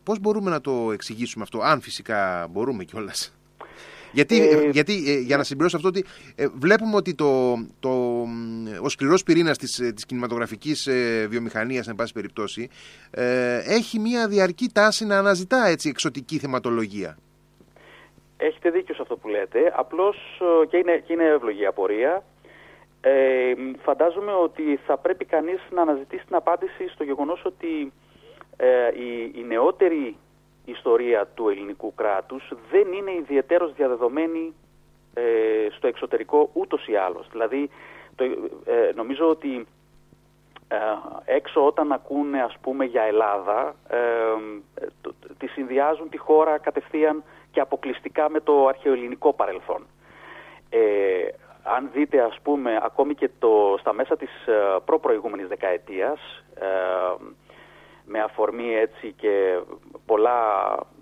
πώς 0.04 0.20
μπορούμε 0.20 0.50
να 0.50 0.62
το 0.62 0.92
εξηγήσουμε 0.92 1.44
αυτό, 1.44 1.62
αν 1.62 1.82
φυσικά 1.82 2.48
μπορούμε 2.52 2.84
κιόλας; 2.84 3.34
Γιατί, 4.12 4.50
ε, 4.50 4.70
γιατί 4.70 4.94
ε, 5.08 5.20
για 5.20 5.38
να 5.38 5.44
συμπληρώσω 5.44 5.78
αυτό, 5.78 5.88
ότι 5.88 6.06
ε, 6.36 6.48
βλέπουμε 6.48 6.96
ότι 6.96 7.16
το, 7.16 7.54
το, 7.80 7.90
ο 8.82 8.90
σκληρός 8.90 9.24
πυρήνας 9.24 9.58
της 9.58 9.76
της 9.96 10.06
κινηματογραφικής 10.06 10.88
ε, 10.88 11.28
βιομηχανίας, 11.30 11.88
εν 11.88 11.96
πάση 11.96 12.14
περιπτώσει, 12.14 12.70
έχει 13.68 14.00
μια 14.00 14.28
διαρκή 14.28 14.70
τάση 14.74 15.06
να 15.06 15.18
αναζητά 15.18 15.68
έτσι, 15.68 15.90
εξωτική 15.90 16.38
θεματολογία. 16.38 17.18
Έχετε 18.38 18.70
δίκιο 18.70 18.96
σε 18.96 19.02
αυτό 19.02 19.18
που 19.18 19.28
λέτε. 19.28 19.74
Απλώς 19.76 20.18
και 20.70 20.78
είναι, 20.78 21.04
και 21.06 21.14
είναι 21.14 21.24
εύλογη 21.24 21.62
η 21.62 21.66
απορία. 21.66 22.24
Ε, 23.02 23.54
φαντάζομαι 23.82 24.32
ότι 24.32 24.80
θα 24.86 24.98
πρέπει 24.98 25.26
κανείς 25.26 25.60
να 25.72 25.82
αναζητήσει 25.82 26.26
την 26.26 26.36
απάντηση 26.36 26.88
στο 26.88 27.04
γεγονός 27.04 27.42
ότι 27.46 27.92
ε, 28.58 28.68
η, 28.88 29.32
η 29.36 29.44
νεότερη 29.48 30.18
ιστορία 30.70 31.28
του 31.34 31.50
ελληνικού 31.50 31.94
κράτους 31.96 32.52
δεν 32.72 32.92
είναι 32.94 33.12
ιδιαίτερος 33.12 33.74
διαδεδομένη 33.74 34.54
ε, 35.14 35.68
στο 35.78 35.88
εξωτερικό 35.88 36.50
ούτως 36.54 36.88
ή 36.88 36.96
άλλως. 36.96 37.28
Δηλαδή, 37.32 37.70
το, 38.16 38.24
ε, 38.66 38.92
νομίζω 38.96 39.30
ότι 39.30 39.68
ε, 40.68 40.78
έξω 41.26 41.66
όταν 41.66 41.92
ακούνε 41.92 42.42
ας 42.42 42.58
πούμε 42.62 42.86
για 42.86 43.02
Ελλάδα, 43.02 43.76
τη 45.38 45.48
συνδυάζουν 45.48 46.10
τη 46.10 46.18
χώρα 46.18 46.58
κατευθείαν 46.58 47.24
και 47.52 47.60
αποκλειστικά 47.60 48.30
με 48.30 48.40
το 48.40 48.68
αρχαιοελληνικό 48.68 49.34
παρελθόν. 49.34 49.86
αν 51.64 51.90
δείτε 51.94 52.22
ας 52.22 52.40
πούμε 52.44 52.80
ακόμη 52.84 53.16
και 53.16 53.30
το, 53.40 53.76
στα 53.80 53.94
μέσα 53.94 54.18
της 54.18 54.30
προπροηγούμενης 54.86 55.48
δεκαετίας, 55.48 56.44
με 58.10 58.20
αφορμή 58.20 58.76
έτσι 58.76 59.14
και 59.18 59.60
πολλά, 60.06 60.40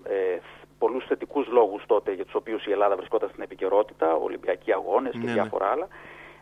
ε, 0.04 0.38
πολλούς 0.78 1.04
θετικούς 1.04 1.46
λόγους 1.46 1.82
τότε 1.86 2.12
για 2.12 2.24
τους 2.24 2.34
οποίους 2.34 2.66
η 2.66 2.70
Ελλάδα 2.70 2.96
βρισκόταν 2.96 3.28
στην 3.28 3.42
επικαιρότητα, 3.42 4.14
Ολυμπιακοί 4.14 4.72
αγώνες 4.72 5.12
και 5.12 5.18
ναι, 5.18 5.24
ναι. 5.24 5.32
διάφορα 5.32 5.66
άλλα. 5.66 5.88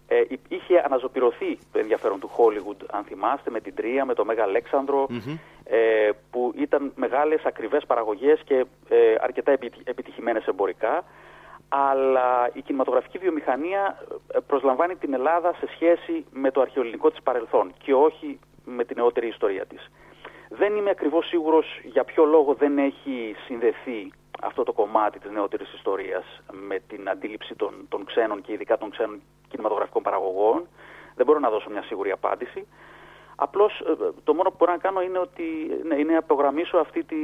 Ε, 0.08 0.22
είχε 0.48 0.82
αναζωπηρωθεί 0.84 1.58
το 1.72 1.78
ενδιαφέρον 1.78 2.20
του 2.20 2.30
Hollywood, 2.36 2.84
αν 2.90 3.04
θυμάστε, 3.04 3.50
με 3.50 3.60
την 3.60 3.74
Τρία, 3.74 4.04
με 4.04 4.14
το 4.14 4.24
Μέγα 4.24 4.44
ε, 5.64 6.10
που 6.30 6.52
ήταν 6.56 6.92
μεγάλες 6.96 7.44
ακριβές 7.44 7.84
παραγωγές 7.86 8.40
και 8.44 8.64
ε, 8.88 9.14
αρκετά 9.20 9.58
επιτυχημένες 9.84 10.46
εμπορικά. 10.46 11.04
Αλλά 11.68 12.50
η 12.52 12.62
κινηματογραφική 12.62 13.18
βιομηχανία 13.18 13.98
ε, 14.34 14.38
προσλαμβάνει 14.46 14.96
την 14.96 15.14
Ελλάδα 15.14 15.54
σε 15.58 15.68
σχέση 15.74 16.24
με 16.30 16.50
το 16.50 16.60
αρχαιοελληνικό 16.60 17.10
της 17.10 17.22
παρελθόν 17.22 17.72
και 17.78 17.94
όχι 17.94 18.38
με 18.64 18.84
την 18.84 18.96
νεότερη 18.96 19.28
ιστορία 19.28 19.66
της. 19.66 19.90
Δεν 20.48 20.76
είμαι 20.76 20.90
ακριβώς 20.90 21.26
σίγουρος 21.26 21.80
για 21.84 22.04
ποιο 22.04 22.24
λόγο 22.24 22.54
δεν 22.54 22.78
έχει 22.78 23.34
συνδεθεί 23.46 24.12
αυτό 24.42 24.62
το 24.62 24.72
κομμάτι 24.72 25.18
της 25.18 25.30
νεότερης 25.30 25.72
ιστορίας 25.72 26.42
με 26.50 26.80
την 26.88 27.08
αντίληψη 27.08 27.54
των, 27.54 27.86
των 27.88 28.04
ξένων 28.04 28.40
και 28.42 28.52
ειδικά 28.52 28.78
των 28.78 28.90
ξένων 28.90 29.20
κινηματογραφικών 29.48 30.02
παραγωγών. 30.02 30.66
Δεν 31.14 31.26
μπορώ 31.26 31.38
να 31.38 31.50
δώσω 31.50 31.70
μια 31.70 31.82
σίγουρη 31.82 32.10
απάντηση. 32.10 32.66
Απλώς 33.36 33.80
ε, 33.80 33.92
το 34.24 34.34
μόνο 34.34 34.48
που 34.50 34.56
μπορώ 34.58 34.72
να 34.72 34.78
κάνω 34.78 35.02
είναι, 35.02 35.18
ότι, 35.18 35.44
ναι, 35.82 35.94
είναι 35.94 36.12
να 36.12 36.18
απογραμμίσω 36.18 36.76
αυτή, 36.76 37.04
τη, 37.04 37.16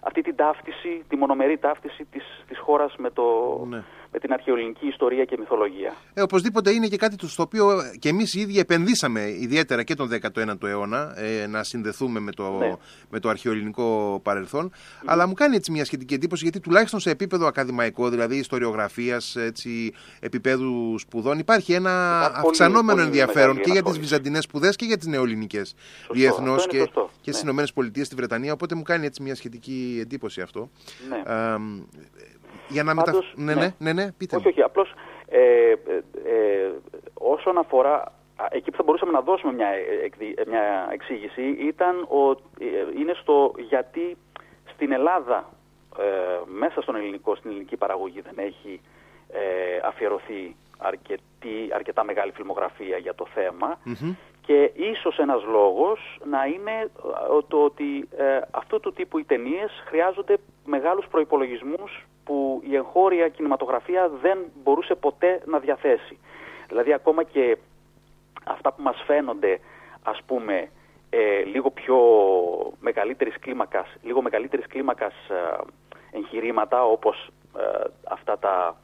αυτή 0.00 0.22
την 0.22 0.36
ταύτιση, 0.36 1.04
τη 1.08 1.16
μονομερή 1.16 1.58
ταύτιση 1.58 2.04
της, 2.04 2.44
της 2.48 2.58
χώρας 2.58 2.96
με, 2.96 3.10
το, 3.10 3.24
ναι. 3.68 3.84
Με 4.12 4.18
την 4.18 4.32
αρχαιοελληνική 4.32 4.86
ιστορία 4.86 5.24
και 5.24 5.36
μυθολογία. 5.38 5.96
Ε, 6.14 6.22
οπωσδήποτε 6.22 6.70
είναι 6.70 6.86
και 6.86 6.96
κάτι 6.96 7.16
το 7.16 7.28
στο 7.28 7.42
οποίο 7.42 7.66
και 7.98 8.08
εμείς 8.08 8.34
οι 8.34 8.40
ίδιοι 8.40 8.58
επενδύσαμε 8.58 9.20
ιδιαίτερα 9.40 9.82
και 9.82 9.94
τον 9.94 10.08
19ο 10.34 10.62
αιώνα 10.62 11.14
ε, 11.16 11.46
να 11.46 11.62
συνδεθούμε 11.62 12.20
με 12.20 12.32
το, 12.32 12.50
ναι. 12.50 12.76
με 13.10 13.18
το 13.20 13.28
αρχαιοελληνικό 13.28 14.20
παρελθόν. 14.22 14.72
Αλλά 15.04 15.26
μου 15.26 15.34
κάνει 15.34 15.56
έτσι 15.56 15.70
μια 15.70 15.84
σχετική 15.84 16.14
εντύπωση 16.14 16.42
γιατί 16.42 16.60
τουλάχιστον 16.60 17.00
σε 17.00 17.10
επίπεδο 17.10 17.46
ακαδημαϊκό, 17.46 18.08
δηλαδή 18.08 18.36
ιστοριογραφίας, 18.36 19.36
έτσι, 19.36 19.92
επίπεδου 20.20 20.98
σπουδών 20.98 21.38
υπάρχει 21.38 21.72
ένα 21.72 22.20
αυξανόμενο 22.34 23.02
ενδιαφέρον 23.02 23.60
και 23.60 23.70
για 23.70 23.82
τις 23.82 23.98
βυζαντινές 23.98 24.44
σπουδές 24.44 24.76
και 24.76 24.84
για 24.84 24.96
τις 24.96 25.06
νεοελληνικές 25.06 25.36
ελληνικέ 25.38 25.62
διεθνώς 26.10 26.66
και, 26.66 26.88
και 27.20 27.32
στις 27.32 27.44
ναι. 27.44 27.62
ΗΠΑ, 27.62 28.04
στη 28.04 28.14
Βρετανία. 28.14 28.52
Οπότε 28.52 28.74
μου 28.74 28.82
κάνει 28.82 29.06
έτσι 29.06 29.22
μια 29.22 29.34
σχετική 29.34 29.98
εντύπωση 30.00 30.40
αυτό. 30.40 30.70
Ναι. 31.08 31.22
Για 32.68 32.82
να 32.82 32.94
Πάντως, 32.94 33.32
ναι, 33.36 33.54
ναι, 33.54 33.74
ναι, 33.78 33.92
ναι, 33.92 34.12
πείτε 34.12 34.36
Όχι, 34.36 34.48
όχι, 34.48 34.62
απλώς 34.62 34.94
ε, 35.28 35.40
ε, 35.40 35.74
ε, 36.24 36.70
όσον 37.14 37.58
αφορά 37.58 38.12
εκεί 38.50 38.70
που 38.70 38.76
θα 38.76 38.82
μπορούσαμε 38.82 39.12
να 39.12 39.20
δώσουμε 39.20 39.52
μια, 39.52 39.68
μια 40.46 40.88
εξήγηση 40.92 41.42
ήταν 41.42 42.06
ότι 42.08 42.42
είναι 42.98 43.12
στο 43.20 43.54
γιατί 43.68 44.16
στην 44.72 44.92
Ελλάδα 44.92 45.48
μέσα 46.46 46.80
στον 46.80 46.96
ελληνικό, 46.96 47.36
στην 47.36 47.50
ελληνική 47.50 47.76
παραγωγή 47.76 48.20
δεν 48.20 48.34
έχει 48.36 48.80
αφιερωθεί 49.82 50.56
αρκετή, 50.78 51.68
αρκετά 51.72 52.04
μεγάλη 52.04 52.32
φιλμογραφία 52.32 52.96
για 52.96 53.14
το 53.14 53.26
θεμα 53.34 53.78
και 54.48 54.70
ίσως 54.74 55.18
ένας 55.18 55.44
λόγος 55.44 56.18
να 56.24 56.44
είναι 56.46 56.76
ε, 56.80 57.42
το 57.48 57.64
ότι 57.64 58.08
ε, 58.16 58.40
αυτού 58.50 58.80
του 58.80 58.92
τύπου 58.92 59.18
οι 59.18 59.24
ταινίες 59.24 59.70
χρειάζονται 59.86 60.36
μεγάλους 60.64 61.06
προϋπολογισμούς 61.10 62.06
που 62.28 62.62
η 62.64 62.76
εγχώρια 62.76 63.28
κινηματογραφία 63.28 64.08
δεν 64.22 64.38
μπορούσε 64.62 64.94
ποτέ 64.94 65.40
να 65.44 65.58
διαθέσει. 65.58 66.18
Δηλαδή 66.68 66.92
ακόμα 66.92 67.22
και 67.22 67.56
αυτά 68.44 68.72
που 68.72 68.82
μας 68.82 69.02
φαίνονται 69.06 69.60
ας 70.02 70.22
πούμε 70.26 70.70
ε, 71.10 71.42
λίγο 71.42 71.70
πιο 71.70 71.98
μεγαλύτερης 72.80 73.38
κλίμακας, 73.38 73.86
λίγο 74.02 74.22
μεγαλύτερης 74.22 74.66
κλίμακας 74.66 75.14
ε, 75.28 76.16
εγχειρήματα 76.16 76.84
όπως 76.84 77.30
αυτά 78.04 78.38
τα 78.38 78.76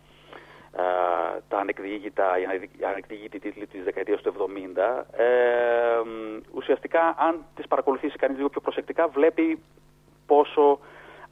τα 1.48 1.58
ανεκδίγητα, 1.58 2.38
οι 2.38 2.84
ανεκδίγητοι 2.84 3.38
τίτλοι 3.38 3.66
της 3.66 3.84
δεκαετίας 3.84 4.22
του 4.22 4.34
70, 4.76 5.04
ε, 5.12 5.24
ουσιαστικά 6.54 7.14
αν 7.18 7.44
τις 7.54 7.66
παρακολουθήσει 7.66 8.16
κανείς 8.16 8.36
λίγο 8.36 8.48
πιο 8.48 8.60
προσεκτικά 8.60 9.08
βλέπει 9.08 9.62
πόσο 10.26 10.78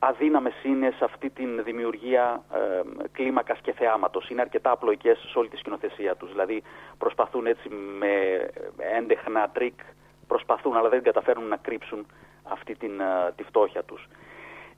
αδύναμες 0.04 0.54
είναι 0.62 0.90
σε 0.90 1.04
αυτή 1.04 1.30
τη 1.30 1.44
δημιουργία 1.62 2.44
ε, 2.54 2.80
κλίμακας 3.12 3.58
και 3.62 3.72
θεάματος. 3.72 4.28
Είναι 4.28 4.40
αρκετά 4.40 4.70
απλοϊκές 4.70 5.18
σε 5.30 5.38
όλη 5.38 5.48
τη 5.48 5.56
σκηνοθεσία 5.56 6.16
τους. 6.16 6.30
Δηλαδή 6.30 6.62
προσπαθούν 6.98 7.46
έτσι 7.46 7.68
με 7.98 8.10
έντεχνα 8.98 9.50
τρικ, 9.52 9.80
προσπαθούν 10.26 10.76
αλλά 10.76 10.88
δεν 10.88 11.02
καταφέρουν 11.02 11.48
να 11.48 11.56
κρύψουν 11.56 12.06
αυτή 12.42 12.74
την, 12.74 13.00
ε, 13.00 13.32
τη 13.36 13.42
φτώχεια 13.42 13.82
τους. 13.82 14.08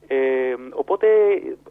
Ε, 0.06 0.54
οπότε 0.72 1.06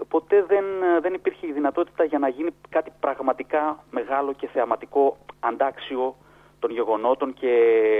ποτέ 0.08 0.44
δεν, 0.44 0.66
δεν 1.02 1.14
υπήρχε 1.14 1.48
η 1.48 1.52
δυνατότητα 1.52 2.04
για 2.04 2.20
να 2.20 2.28
γίνει 2.28 2.50
κάτι 2.70 2.92
πραγματικά 3.00 3.84
μεγάλο 3.92 4.34
και 4.34 4.48
θεαματικό 4.48 5.18
αντάξιο 5.40 6.16
των 6.60 6.72
γεγονότων 6.72 7.34
και 7.34 7.56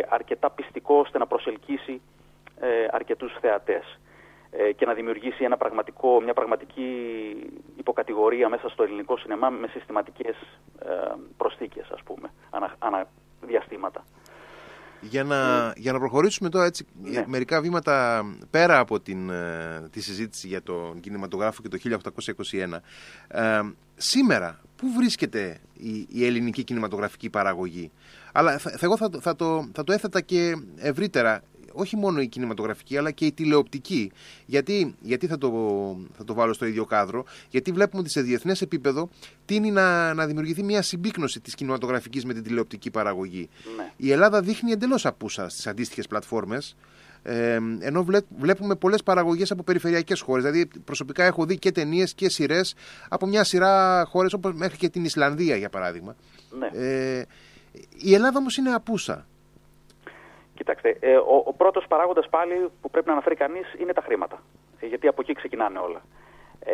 αρκετά 0.10 0.50
πιστικό 0.50 0.96
ώστε 0.96 1.18
να 1.18 1.28
προσελκύσει 1.28 2.02
ε, 2.60 2.88
αρκετούς 2.92 3.34
θεατές 3.42 3.84
ε, 3.84 4.02
και 4.76 4.86
να 4.86 4.94
δημιουργήσει 4.94 5.44
ένα 5.44 5.58
πραγματικό, 5.58 6.22
μια 6.22 6.34
πραγματική 6.34 6.90
υποκατηγορία 7.78 8.50
μέσα 8.50 8.70
στο 8.70 8.84
ελληνικό 8.84 9.18
σινεμά 9.18 9.50
με 9.50 9.68
συστηματικές 9.68 10.36
ε, 10.80 10.90
προσθήκες 11.38 11.90
ας 11.92 12.04
πούμε, 12.04 12.32
ανα, 12.50 12.76
ανα 12.80 13.08
διαστήματα. 13.42 14.04
Για 15.02 15.24
να, 15.24 15.74
για 15.76 15.92
να 15.92 16.00
προχωρήσουμε 16.00 16.50
τώρα 16.50 16.66
έτσι 16.66 16.86
ναι. 17.02 17.24
μερικά 17.28 17.62
βήματα 17.62 18.24
πέρα 18.50 18.80
από 18.80 19.00
την, 19.00 19.30
ε, 19.30 19.90
τη 19.92 20.02
συζήτηση 20.02 20.48
για 20.48 20.62
τον 20.62 21.00
κινηματογράφο 21.00 21.62
και 21.62 21.68
το 21.68 22.00
1821. 22.58 22.80
Ε, 23.28 23.60
σήμερα, 23.96 24.60
πού 24.76 24.88
βρίσκεται 24.98 25.60
η, 25.74 26.08
η, 26.10 26.26
ελληνική 26.26 26.64
κινηματογραφική 26.64 27.30
παραγωγή; 27.30 27.92
Αλλά 28.34 28.58
θα, 28.58 28.72
εγώ 28.80 28.98
θα, 28.98 29.10
θα, 29.20 29.36
το, 29.36 29.70
θα 29.74 29.84
το 29.84 29.94
έθετα 29.94 30.22
και 30.22 30.54
ευρύτερα 30.78 31.44
όχι 31.74 31.96
μόνο 31.96 32.22
η 32.22 32.28
κινηματογραφική 32.28 32.98
αλλά 32.98 33.12
και 33.12 33.26
η 33.26 33.32
τηλεοπτική. 33.32 34.12
Γιατί, 34.46 34.96
γιατί 35.02 35.28
θα, 35.28 35.38
το, 35.38 35.50
θα 36.18 36.24
το 36.24 36.34
βάλω 36.34 36.54
στο 36.54 36.66
ίδιο 36.66 36.86
κάδρο, 36.86 37.26
Γιατί 37.50 37.72
βλέπουμε 37.72 38.02
ότι 38.02 38.10
σε 38.10 38.22
διεθνές 38.22 38.62
επίπεδο 38.62 39.10
τίνει 39.46 39.72
να, 39.72 40.14
να 40.14 40.26
δημιουργηθεί 40.26 40.64
μια 40.64 40.82
συμπίκνωση 40.82 41.40
της 41.40 41.56
κινηματογραφικής 41.56 42.26
με 42.26 42.34
την 42.34 42.44
τηλεοπτική 42.44 42.92
παραγωγή. 42.92 43.50
Ναι. 43.78 43.92
Η 43.96 44.12
Ελλάδα 44.12 44.42
δείχνει 44.42 44.72
εντελώς 44.72 45.06
απούσα 45.06 45.50
στις 45.50 45.68
αντίστοιχες 45.68 46.08
πλατφόρμες. 46.08 46.76
Ε, 47.26 47.60
ενώ 47.80 48.06
βλέπουμε 48.38 48.76
πολλές 48.76 49.04
παραγωγές 49.04 49.52
από 49.52 49.64
περιφερειακές 49.64 50.22
χώρες. 50.22 50.44
Δηλαδή, 50.44 50.68
προσωπικά 50.84 51.24
έχω 51.24 51.46
δει 51.46 51.58
και 51.58 51.72
ταινίες 51.72 52.14
και 52.14 52.30
σειρές 52.30 52.76
από 53.10 53.26
μια 53.26 53.44
σειρά 53.44 54.06
χώρες, 54.10 54.34
όπως 54.34 54.54
μέχρι 54.54 54.78
και 54.78 54.90
την 54.90 55.06
Ισλανδία, 55.06 55.56
για 55.56 55.70
παράδειγμα. 55.70 56.16
Ναι. 56.60 56.68
Ε, 56.74 57.26
η 57.98 58.14
Ελλάδα 58.14 58.38
όμως 58.38 58.58
είναι 58.58 58.74
απούσα. 58.74 59.28
Κοιτάξτε, 60.64 60.98
ε, 61.00 61.16
ο, 61.16 61.44
ο 61.46 61.54
πρώτος 61.54 61.86
παράγοντας 61.88 62.30
πάλι 62.30 62.70
που 62.82 62.90
πρέπει 62.90 63.08
να 63.08 63.12
αναφέρει 63.12 63.36
κανείς 63.36 63.74
είναι 63.78 63.94
τα 63.94 64.02
χρήματα. 64.02 64.44
Ε, 64.80 64.86
γιατί 64.86 65.08
από 65.08 65.22
εκεί 65.22 65.34
ξεκινάνε 65.34 65.80
όλα. 65.80 66.02
Ε, 66.60 66.74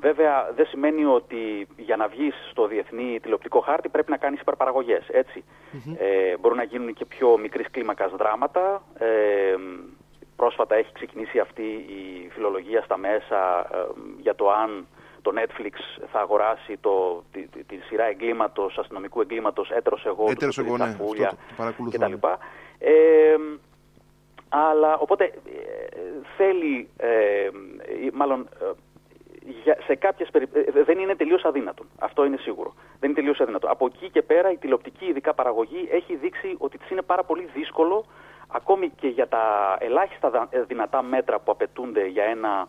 βέβαια, 0.00 0.52
δεν 0.56 0.66
σημαίνει 0.66 1.04
ότι 1.04 1.66
για 1.76 1.96
να 1.96 2.08
βγεις 2.08 2.34
στο 2.50 2.66
διεθνή 2.66 3.20
τηλεοπτικό 3.20 3.60
χάρτη 3.60 3.88
πρέπει 3.88 4.10
να 4.10 4.16
κάνεις 4.16 4.40
υπερπαραγωγές. 4.40 5.08
Ε, 5.08 6.36
μπορούν 6.40 6.56
να 6.56 6.62
γίνουν 6.62 6.92
και 6.92 7.04
πιο 7.04 7.38
μικρής 7.38 7.70
κλίμακας 7.70 8.12
δράματα. 8.12 8.82
Ε, 8.98 9.54
πρόσφατα 10.36 10.74
έχει 10.74 10.92
ξεκινήσει 10.92 11.38
αυτή 11.38 11.62
η 11.98 12.30
φιλολογία 12.32 12.82
στα 12.82 12.96
μέσα 12.96 13.68
ε, 13.72 13.78
για 14.20 14.34
το 14.34 14.50
αν 14.50 14.86
το 15.22 15.32
Netflix 15.34 16.04
θα 16.12 16.20
αγοράσει 16.20 16.76
το, 16.80 17.22
τη, 17.32 17.46
τη, 17.46 17.64
τη 17.64 17.76
σειρά 17.76 18.04
εγκλήματος, 18.04 18.78
αστυνομικού 18.78 19.20
εγκλήματος 19.20 19.70
«Έτερος 19.70 20.06
εγώ», 20.06 20.26
Έτερος 20.30 20.58
εγώ, 20.58 20.76
ναι, 20.76 20.96
κτλ. 21.90 22.12
Ε, 22.78 23.36
αλλά 24.48 24.96
οπότε 24.96 25.24
ε, 25.24 25.32
θέλει, 26.36 26.88
ε, 26.96 27.48
μάλλον 28.12 28.48
ε, 28.60 28.70
για, 29.64 29.76
σε 29.86 29.94
κάποιες 29.94 30.30
περιπτώσεις, 30.30 30.84
δεν 30.84 30.98
είναι 30.98 31.14
τελείως 31.14 31.44
αδύνατο. 31.44 31.84
Αυτό 31.98 32.24
είναι 32.24 32.36
σίγουρο. 32.36 32.74
Δεν 33.00 33.10
είναι 33.10 33.18
τελείως 33.18 33.40
αδύνατο. 33.40 33.68
Από 33.70 33.86
εκεί 33.86 34.10
και 34.10 34.22
πέρα 34.22 34.50
η 34.50 34.56
τηλεοπτική 34.56 35.04
ειδικά 35.04 35.34
παραγωγή 35.34 35.88
έχει 35.90 36.16
δείξει 36.16 36.54
ότι 36.58 36.78
της 36.78 36.90
είναι 36.90 37.02
πάρα 37.02 37.24
πολύ 37.24 37.48
δύσκολο 37.54 38.04
ακόμη 38.48 38.88
και 38.88 39.08
για 39.08 39.28
τα 39.28 39.76
ελάχιστα 39.80 40.48
δυνατά 40.66 41.02
μέτρα 41.02 41.38
που 41.38 41.50
απαιτούνται 41.50 42.06
για 42.06 42.24
ένα 42.24 42.68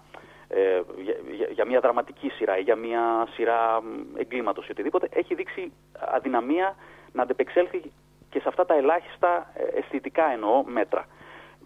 ε, 0.56 0.82
για, 1.02 1.48
για, 1.52 1.66
μια 1.66 1.80
δραματική 1.80 2.30
σειρά 2.30 2.58
ή 2.58 2.62
για 2.62 2.76
μια 2.76 3.28
σειρά 3.34 3.82
εγκλήματος 4.18 4.68
ή 4.68 4.72
οτιδήποτε, 4.72 5.08
έχει 5.14 5.36
δείξει 5.36 5.72
αδυναμία 6.00 6.76
να 7.12 7.22
αντεπεξέλθει 7.22 7.92
και 8.30 8.40
σε 8.40 8.48
αυτά 8.48 8.66
τα 8.66 8.74
ελάχιστα 8.76 9.52
ε, 9.54 9.80
αισθητικά 9.80 10.32
εννοώ 10.32 10.64
μέτρα. 10.64 11.06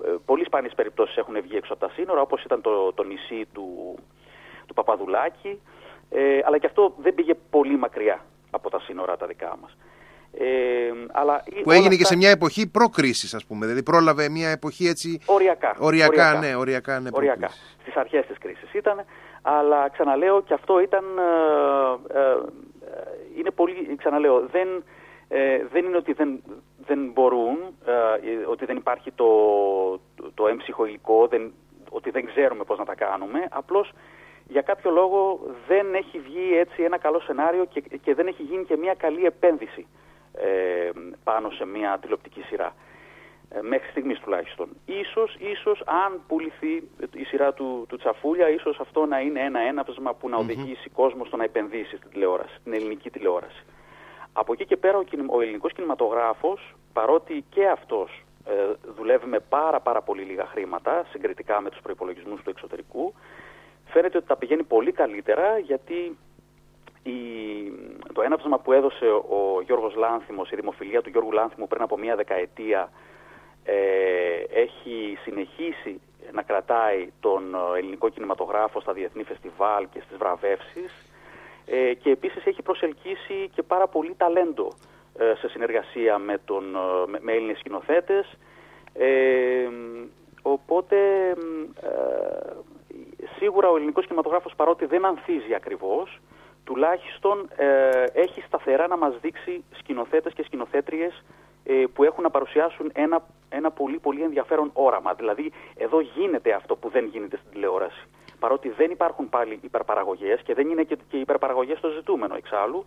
Ε, 0.06 0.16
πολύ 0.26 0.46
σπάνιες 0.46 0.74
περιπτώσεις 0.76 1.18
έχουν 1.18 1.42
βγει 1.42 1.56
έξω 1.56 1.74
από 1.74 1.88
τα 1.88 1.94
σύνορα, 1.94 2.22
όπως 2.22 2.44
ήταν 2.44 2.62
το, 2.62 2.94
το 2.94 3.04
νησί 3.04 3.48
του, 3.54 3.96
του 4.66 4.74
Παπαδουλάκη, 4.74 5.62
ε, 6.10 6.40
αλλά 6.46 6.58
και 6.58 6.66
αυτό 6.66 6.94
δεν 6.98 7.16
πήγε 7.16 7.34
πολύ 7.50 7.78
μακριά 7.78 8.26
από 8.52 8.70
τα 8.70 8.80
σύνορα 8.80 9.18
τα 9.18 9.28
δικά 9.28 9.58
μας. 9.62 9.78
Ε, 10.40 10.92
αλλά 11.12 11.44
που 11.64 11.72
έγινε 11.72 11.96
και 11.96 12.06
σε 12.06 12.16
μια 12.16 12.30
εποχή 12.30 12.72
προ-κρίσης, 12.72 13.34
ας 13.34 13.46
πούμε. 13.46 13.66
Δηλαδή 13.66 13.84
πρόλαβε 13.84 14.30
μια 14.30 14.50
εποχή 14.50 14.88
έτσι. 14.88 15.20
Οριακά. 15.26 15.76
Οριακά, 15.80 16.34
ναι, 16.34 16.56
οριακά. 16.56 17.00
Ναι, 17.00 17.10
οριακά. 17.12 17.50
Στις 17.82 17.96
αρχές 17.96 18.26
της 18.26 18.38
κρίσης 18.38 18.74
ήταν. 18.74 19.06
Αλλά 19.42 19.90
ξαναλέω 19.90 20.42
και 20.42 20.54
αυτό 20.54 20.80
ήταν. 20.82 21.04
Ε, 22.14 22.20
ε, 22.20 22.38
είναι 23.38 23.52
πολύ. 23.52 23.96
Ξαναλέω, 23.98 24.48
δεν, 24.52 24.84
ε, 25.28 25.64
δεν 25.72 25.86
είναι 25.86 25.98
ότι 25.98 26.14
δεν, 26.14 26.42
δεν 26.88 27.12
μπορούν, 27.14 27.58
ε, 27.86 28.46
ότι 28.50 28.66
δεν 28.66 28.78
υπάρχει 28.78 29.12
το, 29.12 29.26
το, 30.16 30.32
το 30.34 30.48
έμψυχο 30.48 30.86
υλικό, 30.86 31.28
δεν, 31.28 31.54
ότι 31.90 32.10
δεν 32.10 32.26
ξέρουμε 32.26 32.64
πώς 32.64 32.78
να 32.78 32.86
τα 32.86 32.96
κάνουμε. 32.96 33.40
Απλώς 33.50 33.92
για 34.48 34.62
κάποιο 34.62 34.92
λόγο 34.92 35.40
δεν 35.68 35.94
έχει 35.94 36.20
βγει 36.20 36.58
έτσι 36.58 36.84
ένα 36.84 36.98
καλό 36.98 37.20
σενάριο 37.20 37.66
και, 37.66 37.82
και 38.02 38.14
δεν 38.14 38.28
έχει 38.28 38.44
γίνει 38.44 38.64
και 38.66 38.78
μια 38.78 38.94
καλή 38.94 39.26
επένδυση 39.26 39.88
ε, 40.42 40.90
πάνω 41.24 41.50
σε 41.50 41.66
μια 41.66 41.98
τηλεοπτική 42.02 42.42
σειρά. 42.42 42.74
Ε, 43.50 43.62
μέχρι 43.62 43.90
στιγμής 43.90 44.20
τουλάχιστον. 44.20 44.70
Ίσως, 44.86 45.36
ίσως 45.40 45.82
αν 45.86 46.22
πουληθεί 46.28 46.90
η 47.14 47.24
σειρά 47.24 47.54
του, 47.54 47.86
του 47.90 47.98
Τσαφούλια, 47.98 48.50
ίσως 48.50 48.80
αυτό 48.80 49.06
να 49.06 49.20
είναι 49.20 49.40
ένα 49.40 49.60
έναυσμα 49.60 50.14
που 50.14 50.30
να 50.30 50.38
οδηγήσει 50.38 50.90
κόσμος 50.90 51.28
στο 51.28 51.38
να 51.38 51.44
επενδύσει 51.44 51.98
στην 51.98 52.10
τηλεόραση, 52.10 52.56
στην 52.60 52.74
ελληνική 52.74 53.10
τηλεόραση. 53.10 53.66
Από 54.34 54.54
εκεί 54.54 54.66
και 54.66 54.78
πέρα 54.78 54.98
ο, 54.98 55.04
ο 55.28 55.42
ελληνικός 55.42 55.74
κινηματογράφος, 55.74 56.76
παρότι 56.94 57.44
και 57.50 57.68
αυτός 57.68 58.24
ε, 58.46 58.74
δουλεύει 58.96 59.26
με 59.26 59.40
πάρα 59.40 59.80
πάρα 59.80 60.02
πολύ 60.02 60.24
λίγα 60.24 60.46
χρήματα, 60.46 61.06
συγκριτικά 61.10 61.62
με 61.62 61.70
τους 61.70 61.82
προϋπολογισμούς 61.82 62.42
του 62.44 62.50
εξωτερικού, 62.50 63.14
φαίνεται 63.86 64.18
ότι 64.18 64.28
τα 64.28 64.36
πηγαίνει 64.36 64.64
πολύ 64.64 64.92
καλύτερα 64.92 65.58
γιατί 65.58 66.18
η, 67.08 67.72
το 68.14 68.22
έναυσμα 68.22 68.60
που 68.60 68.72
έδωσε 68.72 69.06
ο 69.06 69.62
Γιώργος 69.66 69.96
Λάνθιμος, 69.96 70.52
η 70.52 70.56
δημοφιλία 70.56 71.02
του 71.02 71.10
Γιώργου 71.10 71.32
Λάνθιμου 71.32 71.68
πριν 71.68 71.82
από 71.82 71.98
μία 71.98 72.16
δεκαετία 72.16 72.90
ε, 73.64 73.76
έχει 74.50 75.18
συνεχίσει 75.24 76.02
να 76.32 76.42
κρατάει 76.42 77.12
τον 77.20 77.56
ελληνικό 77.78 78.10
κινηματογράφο 78.10 78.82
στα 78.82 78.94
διεθνή 78.94 79.24
φεστιβάλ 79.24 79.88
και 79.94 80.02
στις 80.06 80.18
βραβεύσεις 80.18 81.12
ε, 81.66 81.94
και 81.94 82.10
επίσης 82.10 82.46
έχει 82.46 82.62
προσελκύσει 82.62 83.50
και 83.56 83.64
πάρα 83.64 83.88
πολύ 83.88 84.16
ταλέντο 84.18 84.68
ε, 85.18 85.34
σε 85.36 85.50
συνεργασία 85.50 86.18
με, 86.18 86.38
τον, 86.46 86.64
με, 87.08 87.20
με 87.22 87.32
Έλληνες 87.32 87.58
σκηνοθέτες. 87.58 88.38
Οπότε 90.42 90.98
σίγουρα 93.38 93.70
ο 93.70 93.76
ελληνικός 93.76 94.06
κινηματογράφος 94.06 94.54
παρότι 94.56 94.86
δεν 94.86 95.06
ανθίζει 95.06 95.54
ακριβώς 95.54 96.20
τουλάχιστον 96.68 97.50
ε, 97.56 98.04
έχει 98.14 98.42
σταθερά 98.42 98.88
να 98.88 98.98
μας 98.98 99.20
δείξει 99.22 99.64
σκηνοθέτες 99.72 100.34
και 100.34 100.44
σκηνοθέτριες 100.44 101.24
ε, 101.64 101.84
που 101.94 102.04
έχουν 102.04 102.24
να 102.24 102.30
παρουσιάσουν 102.30 102.92
ένα, 102.94 103.26
ένα 103.50 103.72
πολύ 103.72 103.98
πολύ 104.00 104.22
ενδιαφέρον 104.24 104.70
όραμα. 104.74 105.14
Δηλαδή 105.14 105.52
εδώ 105.78 106.00
γίνεται 106.00 106.54
αυτό 106.54 106.76
που 106.76 106.90
δεν 106.90 107.06
γίνεται 107.06 107.38
στην 107.38 107.52
τηλεόραση. 107.52 108.08
Παρότι 108.40 108.70
δεν 108.70 108.92
υπάρχουν 108.92 109.30
πάλι 109.30 109.60
υπερπαραγωγές 109.62 110.42
και 110.42 110.54
δεν 110.54 110.70
είναι 110.70 110.84
και, 110.84 110.98
και 111.10 111.18
υπερπαραγωγές 111.18 111.80
το 111.80 111.90
ζητούμενο 111.90 112.36
εξάλλου, 112.36 112.86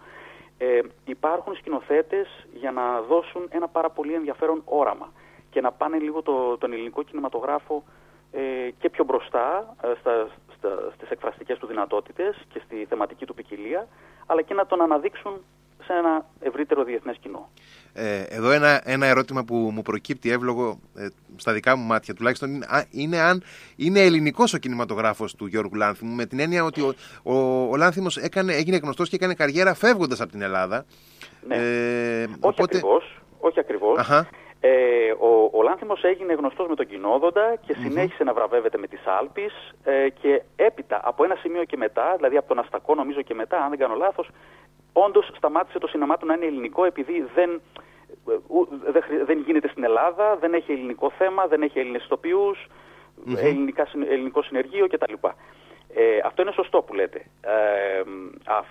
ε, 0.59 0.81
υπάρχουν 1.05 1.55
σκηνοθέτες 1.55 2.47
για 2.53 2.71
να 2.71 3.01
δώσουν 3.01 3.49
ένα 3.51 3.69
πάρα 3.69 3.91
πολύ 3.91 4.15
ενδιαφέρον 4.15 4.63
όραμα 4.65 5.13
και 5.51 5.61
να 5.61 5.73
πάνε 5.73 5.99
λίγο 5.99 6.23
το, 6.23 6.57
τον 6.59 6.73
ελληνικό 6.73 7.03
κινηματογράφο 7.03 7.85
ε, 8.33 8.71
και 8.79 8.91
πιο 8.91 9.05
μπροστά 9.05 9.77
ε, 9.83 9.93
στα, 10.01 10.29
στα, 10.50 10.50
στις 10.95 11.11
εκφραστικές 11.11 11.59
του 11.59 11.67
δυνατότητες 11.67 12.37
και 12.53 12.61
στη 12.65 12.87
θεματική 12.89 13.27
του 13.27 13.35
ποικιλία, 13.35 13.89
αλλά 14.27 14.43
και 14.43 14.55
να 14.55 14.67
τον 14.67 14.83
αναδείξουν 14.83 15.33
σε 15.85 15.93
ένα 15.93 16.27
ευρύτερο 16.41 16.85
διεθνές 16.85 17.17
κοινό. 17.21 17.51
Ε, 17.93 18.23
εδώ 18.29 18.51
ένα, 18.51 18.81
ένα 18.85 19.07
ερώτημα 19.07 19.45
που 19.45 19.55
μου 19.55 19.83
προκύπτει 19.83 20.31
εύλογο 20.31 20.81
ε, 20.97 21.07
στα 21.37 21.53
δικά 21.53 21.77
μου 21.77 21.85
μάτια 21.85 22.15
τουλάχιστον 22.15 22.55
είναι, 22.55 22.67
είναι 22.91 23.19
αν 23.19 23.43
είναι 23.77 24.01
ελληνικός 24.01 24.55
ο 24.55 24.59
κινηματογράφος 24.59 25.35
του 25.35 25.47
Γιώργου 25.47 25.75
Λάνθιμου 25.75 26.15
με 26.15 26.27
την 26.27 26.41
έννοια 26.41 26.65
ότι 26.65 26.81
ο, 26.81 26.95
ο, 27.23 27.35
ο 27.71 27.77
Λάνθιμος 27.77 28.17
έκανε, 28.17 28.53
έγινε 28.53 28.77
γνωστός 28.77 29.09
και 29.09 29.17
έκανε 29.17 29.35
καριέρα 29.35 29.75
φεύγοντας 29.75 30.21
από 30.21 30.31
την 30.31 30.43
Ελλάδα. 30.43 30.85
Ναι. 31.47 31.57
Ε, 31.57 32.23
όχι 32.23 32.35
οπότε... 32.41 32.63
ακριβώς. 32.63 33.21
Όχι 33.41 33.61
ακριβώς. 33.61 33.99
Ε, 34.63 35.11
ο, 35.19 35.51
ο 35.53 35.63
Λάνθιμος 35.63 36.03
έγινε 36.03 36.33
γνωστός 36.33 36.69
με 36.69 36.75
τον 36.75 36.87
Κοινόδοντα 36.87 37.57
και 37.67 37.75
συνεχισε 37.75 38.25
να 38.25 38.33
βραβεύεται 38.35 38.79
με 38.79 38.87
τις 38.87 39.01
Άλπεις 39.07 39.53
ε, 39.85 40.09
και 40.09 40.43
έπειτα 40.57 41.01
από 41.05 41.25
ένα 41.25 41.35
σημείο 41.35 41.65
και 41.65 41.77
μετά, 41.77 42.15
δηλαδή 42.17 42.37
από 42.37 42.49
τον 42.49 42.59
Αστακό 42.59 42.95
νομίζω 42.95 43.23
και 43.23 43.35
μετά, 43.35 43.63
αν 43.63 43.69
δεν 43.69 43.79
κάνω 43.79 43.95
λάθος, 43.95 44.29
όντως 44.93 45.31
σταμάτησε 45.37 45.79
το 45.79 45.87
σινεμά 45.87 46.17
του 46.17 46.27
να 46.27 46.35
είναι 46.35 46.47
ελληνικό 46.47 46.85
επειδή 46.85 47.27
δεν, 47.35 47.61
ε, 48.29 49.25
δεν 49.25 49.39
γίνεται 49.39 49.69
στην 49.69 49.85
Ελλάδα, 49.85 50.37
δεν 50.37 50.55
έχει 50.55 50.73
ελληνικό 50.73 51.11
θέμα, 51.11 51.47
δεν 51.47 51.63
έχει 51.63 51.79
Έλληνες 51.79 52.05
ηθοποιούς, 52.05 52.67
ελληνικό 54.09 54.43
συνεργείο 54.43 54.87
κτλ. 54.87 55.15
Ε, 55.95 56.21
αυτό 56.25 56.43
είναι 56.43 56.53
σωστό 56.53 56.83
που 56.83 56.95
λέτε. 56.95 57.25
Ε, 57.41 58.03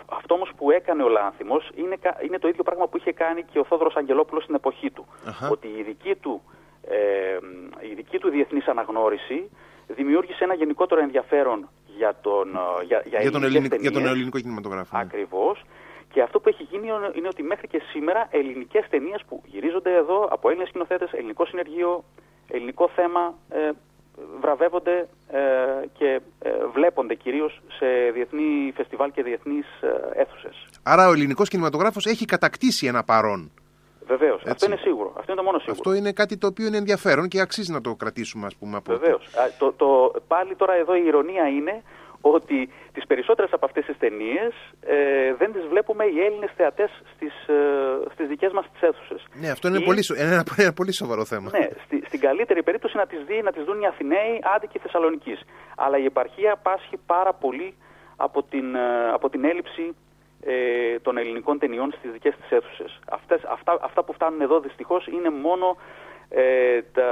αυτό 0.05 0.33
όμως 0.33 0.51
που 0.57 0.71
έκανε 0.71 1.03
ο 1.03 1.09
Λάνθιμος 1.09 1.69
είναι, 1.75 1.95
είναι 2.25 2.39
το 2.39 2.47
ίδιο 2.47 2.63
πράγμα 2.63 2.87
που 2.87 2.97
είχε 2.97 3.11
κάνει 3.11 3.43
και 3.43 3.59
ο 3.59 3.63
Θόδωρος 3.63 3.95
Αγγελόπουλος 3.95 4.43
στην 4.43 4.55
εποχή 4.55 4.91
του. 4.91 5.05
Ότι 5.51 5.67
η 5.67 5.83
δική 5.83 6.15
του, 6.15 6.41
ε, 6.87 7.37
η 7.91 7.93
δική 7.93 8.17
του 8.17 8.29
διεθνής 8.29 8.67
αναγνώριση 8.67 9.49
δημιούργησε 9.87 10.43
ένα 10.43 10.53
γενικότερο 10.53 11.01
ενδιαφέρον 11.01 11.69
για 11.97 12.15
τον, 12.21 12.55
ε, 12.55 12.85
για, 12.85 13.03
για, 13.05 13.21
για, 13.21 13.31
τον, 13.31 13.43
ελληνικό, 13.43 13.75
για 13.75 13.91
τον 13.91 14.05
ελληνικό 14.05 14.39
κινηματογράφο. 14.39 14.97
Ναι. 14.97 15.03
Ακριβώς. 15.03 15.63
Και 16.13 16.21
αυτό 16.21 16.39
που 16.39 16.49
έχει 16.49 16.63
γίνει 16.63 16.87
είναι 17.13 17.27
ότι 17.27 17.43
μέχρι 17.43 17.67
και 17.67 17.81
σήμερα 17.91 18.27
ελληνικές 18.29 18.85
ταινίες 18.89 19.23
που 19.27 19.43
γυρίζονται 19.45 19.95
εδώ 19.95 20.27
από 20.31 20.49
Έλληνες 20.49 20.67
σκηνοθέτες, 20.67 21.11
ελληνικό 21.11 21.45
συνεργείο, 21.45 22.03
ελληνικό 22.47 22.89
θέμα, 22.95 23.33
ε, 23.49 23.69
βραβεύονται 24.41 25.07
ε, 25.27 25.39
και 25.97 26.21
ε, 26.39 26.49
βλέπονται 26.73 27.15
κυρίως 27.15 27.61
σε 27.77 27.85
διεθνή 28.13 28.73
φεστιβάλ 28.75 29.11
και 29.11 29.23
διεθνείς 29.23 29.65
ε, 29.81 30.21
αίθουσες. 30.21 30.67
Άρα 30.83 31.07
ο 31.07 31.11
ελληνικός 31.11 31.49
κινηματογράφος 31.49 32.05
έχει 32.05 32.25
κατακτήσει 32.25 32.87
ένα 32.87 33.03
παρόν. 33.03 33.51
Βεβαίως. 34.07 34.43
Αυτό 34.45 34.65
είναι 34.65 34.75
σίγουρο. 34.75 35.13
Αυτό 35.17 35.31
είναι 35.31 35.41
το 35.41 35.45
μόνο 35.47 35.57
σίγουρο. 35.59 35.77
Αυτό 35.77 35.93
είναι 35.93 36.11
κάτι 36.11 36.37
το 36.37 36.47
οποίο 36.47 36.65
είναι 36.67 36.77
ενδιαφέρον 36.77 37.27
και 37.27 37.39
αξίζει 37.39 37.71
να 37.71 37.81
το 37.81 37.95
κρατήσουμε, 37.95 38.45
ας 38.45 38.55
πούμε. 38.55 38.77
Από... 38.77 38.91
Βεβαίως. 38.91 39.29
Το, 39.57 39.73
το, 39.73 40.13
πάλι 40.27 40.55
τώρα 40.55 40.73
εδώ 40.73 40.95
η 40.95 41.03
ηρωνία 41.05 41.47
είναι 41.47 41.83
ότι 42.21 42.69
τις 42.93 43.05
περισσότερες 43.07 43.51
από 43.53 43.65
αυτές 43.65 43.85
τις 43.85 43.97
ταινίες 43.97 44.53
ε, 44.81 45.33
δεν 45.33 45.51
τις 45.53 45.65
βλέπουμε 45.67 46.05
οι 46.05 46.19
Έλληνες 46.19 46.51
θεατές 46.55 46.89
στις, 47.13 47.33
ε, 47.47 47.55
στις 48.13 48.27
δικές 48.27 48.51
μας 48.51 48.65
τις 48.71 48.81
αίθουσες. 48.81 49.25
Ναι, 49.33 49.49
αυτό 49.49 49.67
είναι, 49.67 49.79
πολύ, 49.79 50.03
ένα, 50.17 50.43
ένα 50.65 50.73
πολύ 50.73 50.93
σοβαρό 50.93 51.25
θέμα. 51.25 51.49
Ναι, 51.57 51.67
στη, 51.85 52.03
στην 52.05 52.19
καλύτερη 52.19 52.63
περίπτωση 52.63 52.97
να 52.97 53.05
τις 53.05 53.19
δει, 53.27 53.41
να 53.43 53.51
τις 53.51 53.63
δουν 53.63 53.81
οι 53.81 53.85
Αθηναίοι 53.85 54.39
άντικοι 54.55 54.79
Θεσσαλονικής. 54.79 55.39
Αλλά 55.75 55.97
η 55.97 56.05
επαρχία 56.05 56.55
πάσχει 56.55 56.97
πάρα 57.05 57.33
πολύ 57.33 57.73
από 58.15 58.43
την, 58.43 58.75
ε, 58.75 59.09
από 59.13 59.29
την 59.29 59.43
έλλειψη 59.43 59.95
ε, 60.43 60.99
των 60.99 61.17
ελληνικών 61.17 61.59
ταινιών 61.59 61.91
στις 61.97 62.11
δικές 62.11 62.35
της 62.35 62.51
αίθουσες. 62.51 62.99
Αυτές, 63.09 63.43
αυτά, 63.43 63.77
αυτά 63.81 64.03
που 64.03 64.13
φτάνουν 64.13 64.41
εδώ 64.41 64.59
δυστυχώς 64.59 65.07
είναι 65.07 65.29
μόνο 65.29 65.77
ε, 66.29 66.81
τα, 66.81 67.11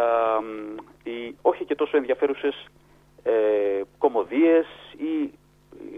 οι, 1.04 1.36
όχι 1.41 1.65
και 1.65 1.76
τόσο 1.76 1.98
ενδιαφέρουσες 1.98 2.65
ε, 3.24 3.82
κομμωδίες 3.98 4.65
ή 4.97 5.31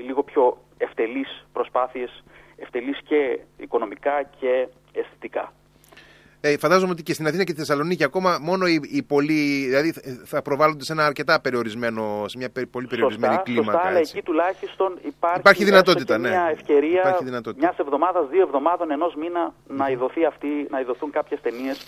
λίγο 0.03 0.23
πιο 0.23 0.57
ευτελείς 0.77 1.45
προσπάθειες, 1.53 2.23
ευτελείς 2.55 2.99
και 3.03 3.39
οικονομικά 3.57 4.23
και 4.39 4.67
αισθητικά. 4.93 5.53
Ε, 6.41 6.57
φαντάζομαι 6.57 6.91
ότι 6.91 7.03
και 7.03 7.13
στην 7.13 7.27
Αθήνα 7.27 7.43
και 7.43 7.51
στη 7.51 7.59
Θεσσαλονίκη 7.59 8.03
ακόμα 8.03 8.37
μόνο 8.41 8.65
οι, 8.65 8.79
οι 8.89 9.03
πολλοί 9.03 9.65
δηλαδή 9.65 9.93
θα 10.25 10.41
προβάλλονται 10.41 10.83
σε 10.83 10.91
ένα 10.91 11.05
αρκετά 11.05 11.41
περιορισμένο, 11.41 12.25
σε 12.27 12.37
μια 12.37 12.51
πολύ 12.71 12.87
περιορισμένη 12.87 13.33
σωστά, 13.33 13.51
κλίμακα. 13.51 13.71
Σωστά, 13.71 13.87
αλλά 13.87 13.99
εκεί 13.99 14.21
τουλάχιστον 14.21 14.99
υπάρχει, 15.05 15.39
υπάρχει 15.39 15.63
δυνατότητα, 15.63 16.17
ναι. 16.17 16.29
μια 16.29 16.49
ευκαιρία 16.51 17.19
μιας 17.57 17.77
εβδομάδας, 17.77 18.29
δύο 18.29 18.41
εβδομάδων, 18.41 18.91
ενός 18.91 19.15
μήνα 19.15 19.53
να, 19.67 19.89
ειδωθεί 19.89 20.25
αυτή, 20.25 20.47
να 20.69 20.79
ειδωθούν 20.79 21.11
κάποιες 21.11 21.41
ταινίες 21.41 21.87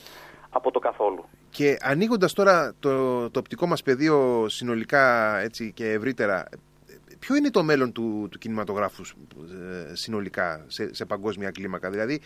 από 0.50 0.71
το 0.71 0.80
καθόλου. 0.80 1.26
Και 1.50 1.78
ανοίγοντας 1.82 2.34
τώρα 2.34 2.74
το, 2.80 3.30
το 3.30 3.39
οπτικό 3.39 3.67
μας 3.67 3.84
πεδίο 3.84 4.45
συνολικά 4.50 5.38
έτσι, 5.39 5.71
και 5.76 5.91
ευρύτερα, 5.91 6.47
ποιο 7.22 7.36
είναι 7.36 7.50
το 7.50 7.64
μέλλον 7.64 7.92
του, 7.92 8.28
του 8.32 8.38
κινηματογράφου 8.38 9.02
ε, 9.02 9.96
συνολικά 9.96 10.66
σε, 10.68 10.94
σε 10.94 11.06
παγκόσμια 11.06 11.52
κλίμακα; 11.52 11.90
Δηλαδή, 11.90 12.22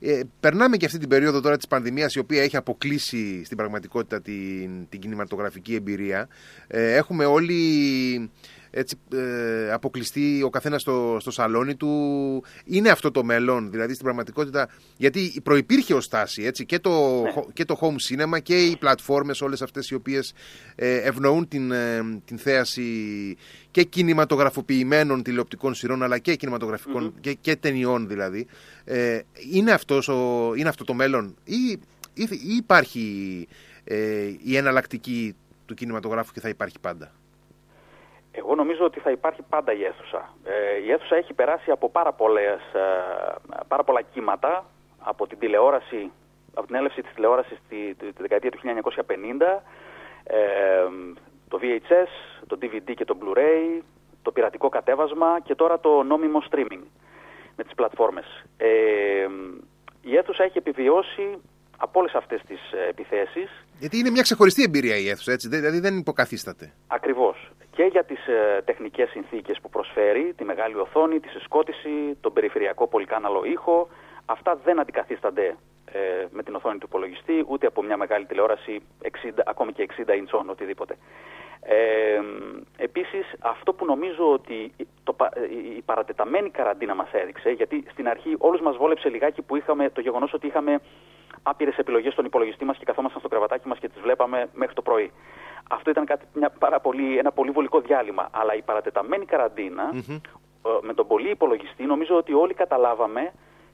ε, 0.00 0.20
περνάμε 0.40 0.76
και 0.76 0.86
αυτή 0.86 0.98
την 0.98 1.08
περίοδο 1.08 1.40
τώρα 1.40 1.56
της 1.56 1.66
πανδημίας 1.66 2.14
η 2.14 2.18
οποία 2.18 2.42
έχει 2.42 2.56
αποκλείσει 2.56 3.44
στην 3.44 3.56
πραγματικότητα 3.56 4.20
την, 4.20 4.88
την 4.88 5.00
κινηματογραφική 5.00 5.74
εμπειρία. 5.74 6.28
Ε, 6.66 6.94
έχουμε 6.94 7.24
όλοι 7.24 8.30
έτσι, 8.70 8.96
ε, 9.14 9.72
αποκλειστεί 9.72 10.42
ο 10.42 10.50
καθένας 10.50 10.80
στο, 10.80 11.16
στο 11.20 11.30
σαλόνι 11.30 11.74
του. 11.74 12.44
Είναι 12.64 12.88
αυτό 12.88 13.10
το 13.10 13.24
μέλλον, 13.24 13.70
δηλαδή 13.70 13.92
στην 13.92 14.04
πραγματικότητα. 14.04 14.68
Γιατί 14.96 15.40
προπήρχε 15.42 15.94
ω 15.94 16.00
τάση 16.10 16.42
έτσι, 16.42 16.66
και, 16.66 16.78
το, 16.78 17.22
ναι. 17.22 17.30
και 17.52 17.64
το 17.64 17.78
home 17.80 18.24
cinema 18.34 18.42
και 18.42 18.64
οι 18.64 18.76
πλατφόρμες 18.76 19.40
όλες 19.40 19.62
αυτές 19.62 19.88
οι 19.88 19.94
οποίες 19.94 20.32
ε, 20.74 20.96
ευνοούν 20.96 21.48
την, 21.48 21.72
ε, 21.72 22.20
την 22.24 22.38
θέαση 22.38 23.36
και 23.70 23.82
κινηματογραφοποιημένων 23.82 25.22
τηλεοπτικών 25.22 25.74
σειρών 25.74 26.02
αλλά 26.02 26.18
και 26.18 26.34
κινηματογραφικων 26.34 27.14
και, 27.20 27.34
και 27.34 27.56
ταινιών 27.56 28.08
δηλαδή. 28.08 28.46
Ε, 28.84 29.20
είναι, 29.52 29.72
αυτός 29.72 30.08
ο, 30.08 30.52
είναι 30.56 30.68
αυτό 30.68 30.84
το 30.84 30.94
μέλλον; 30.94 31.36
Ή, 31.44 31.70
ή, 32.14 32.28
ή 32.30 32.56
υπάρχει 32.56 33.48
ε, 33.84 34.30
η 34.42 34.56
εναλλακτική 34.56 35.34
του 35.66 35.74
κινηματογράφου 35.74 36.32
και 36.32 36.40
θα 36.40 36.48
υπάρχει 36.48 36.78
πάντα; 36.80 37.12
Εγώ 38.32 38.54
νομίζω 38.54 38.84
ότι 38.84 39.00
θα 39.00 39.10
υπάρχει 39.10 39.42
πάντα 39.42 39.72
η 39.72 39.84
αίθουσα. 39.84 40.34
Ε, 40.44 40.76
η 40.84 40.92
αίθουσα 40.92 41.16
έχει 41.16 41.32
περάσει 41.32 41.70
από 41.70 41.90
πάρα, 41.90 42.12
πολλές, 42.12 42.60
ε, 42.74 43.34
πάρα 43.68 43.84
πολλά 43.84 44.02
κύματα, 44.02 44.64
από 44.98 45.26
την 45.26 45.38
τηλεόραση, 45.38 46.10
από 46.54 46.66
την 46.66 46.76
έλευση 46.76 47.02
της 47.02 47.14
τηλεόρασης 47.14 47.58
τη, 47.68 47.94
τη, 47.94 48.12
τη 48.12 48.22
δεκαετία 48.22 48.50
του 48.50 48.58
1950, 48.58 49.62
ε, 50.24 50.86
το 51.48 51.58
VHS, 51.62 52.42
το 52.46 52.58
DVD 52.62 52.94
και 52.94 53.04
το 53.04 53.16
Blu-ray, 53.22 53.82
το 54.22 54.32
πειρατικό 54.32 54.68
κατέβασμα 54.68 55.40
και 55.42 55.54
τώρα 55.54 55.80
το 55.80 56.02
νόμιμο 56.02 56.42
streaming 56.50 56.82
με 57.56 57.64
τις 57.64 57.74
πλατφόρμες. 57.74 58.44
Ε, 58.56 59.26
η 60.02 60.16
αίθουσα 60.16 60.44
έχει 60.44 60.58
επιβιώσει 60.58 61.40
από 61.84 62.00
όλες 62.00 62.14
αυτές 62.14 62.40
τις 62.46 62.60
ε, 62.72 62.88
επιθέσεις. 62.88 63.48
Γιατί 63.78 63.98
είναι 63.98 64.10
μια 64.10 64.22
ξεχωριστή 64.22 64.62
εμπειρία 64.62 64.96
η 64.96 65.08
αίθουσα, 65.08 65.32
έτσι, 65.32 65.48
δηλαδή 65.48 65.80
δεν 65.80 65.96
υποκαθίσταται. 65.96 66.72
Ακριβώς. 66.86 67.50
Και 67.70 67.82
για 67.82 68.04
τις 68.04 68.26
ε, 68.26 68.62
τεχνικές 68.64 69.08
συνθήκες 69.10 69.60
που 69.62 69.70
προσφέρει, 69.70 70.34
τη 70.36 70.44
μεγάλη 70.44 70.74
οθόνη, 70.74 71.20
τη 71.20 71.28
συσκότηση, 71.28 72.16
τον 72.20 72.32
περιφερειακό 72.32 72.86
πολυκάναλο 72.86 73.44
ήχο, 73.44 73.88
αυτά 74.24 74.60
δεν 74.64 74.80
αντικαθίστανται 74.80 75.56
ε, 75.92 76.26
με 76.30 76.42
την 76.42 76.54
οθόνη 76.54 76.78
του 76.78 76.86
υπολογιστή, 76.88 77.44
ούτε 77.48 77.66
από 77.66 77.82
μια 77.82 77.96
μεγάλη 77.96 78.26
τηλεόραση 78.26 78.82
60, 79.02 79.08
ακόμη 79.46 79.72
και 79.72 79.88
60 80.06 80.16
ιντσών, 80.16 80.50
οτιδήποτε. 80.50 80.96
Ε, 81.62 82.20
επίσης 82.76 83.26
αυτό 83.40 83.72
που 83.72 83.84
νομίζω 83.84 84.32
ότι 84.32 84.72
το, 85.04 85.16
η 85.76 85.82
παρατεταμένη 85.82 86.50
καραντίνα 86.50 86.94
μας 86.94 87.08
έδειξε 87.12 87.50
γιατί 87.50 87.84
στην 87.90 88.08
αρχή 88.08 88.34
όλους 88.38 88.60
μας 88.60 88.76
βόλεψε 88.76 89.08
λιγάκι 89.08 89.42
που 89.42 89.56
είχαμε 89.56 89.90
το 89.90 90.00
γεγονός 90.00 90.32
ότι 90.32 90.46
είχαμε 90.46 90.80
άπειρες 91.42 91.76
επιλογές 91.76 92.12
στον 92.12 92.24
υπολογιστή 92.24 92.64
μας 92.64 92.76
και 92.76 92.84
καθόμασταν 92.84 93.20
στο 93.20 93.28
κρεβατάκι 93.28 93.68
μας 93.68 93.78
και 93.78 93.88
τις 93.88 94.00
βλέπαμε 94.00 94.48
μέχρι 94.54 94.74
το 94.74 94.82
πρωί. 94.82 95.12
Αυτό 95.70 95.90
ήταν 95.90 96.04
κάτι, 96.04 96.26
μια 96.32 96.50
πάρα 96.50 96.80
πολύ, 96.80 97.18
ένα 97.18 97.32
πολύ 97.32 97.50
βολικό 97.50 97.80
διάλειμμα. 97.80 98.28
Αλλά 98.30 98.54
η 98.54 98.62
παρατεταμένη 98.62 99.24
με 100.80 100.94
τον 100.94 101.06
πολύ 101.06 101.30
υπολογιστή, 101.30 101.84
νομίζω 101.84 102.16
ότι 102.16 102.32
όλοι 102.32 102.54
καταλάβαμε 102.54 103.32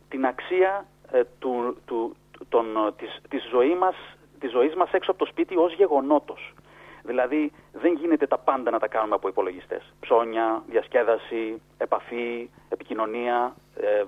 την 0.08 0.26
αξία 0.26 0.86
ε, 1.10 1.22
του, 1.38 1.76
του, 1.84 2.16
τον, 2.48 2.94
της, 2.96 3.20
της, 3.28 3.48
ζωή 3.50 3.74
μας, 3.74 3.94
της 4.38 4.50
ζωής 4.50 4.74
μας 4.74 4.92
έξω 4.92 5.10
από 5.10 5.20
το 5.20 5.26
σπίτι 5.26 5.56
ως 5.56 5.74
γεγονότος. 5.74 6.54
Δηλαδή 7.02 7.52
δεν 7.72 7.92
γίνεται 7.94 8.26
τα 8.26 8.38
πάντα 8.38 8.70
να 8.70 8.78
τα 8.78 8.88
κάνουμε 8.88 9.14
από 9.14 9.28
υπολογιστές. 9.28 9.94
Ψώνια, 10.00 10.62
διασκέδαση, 10.66 11.62
επαφή, 11.78 12.50
επικοινωνία, 12.68 13.56
ε, 13.80 13.86
ε, 13.86 14.04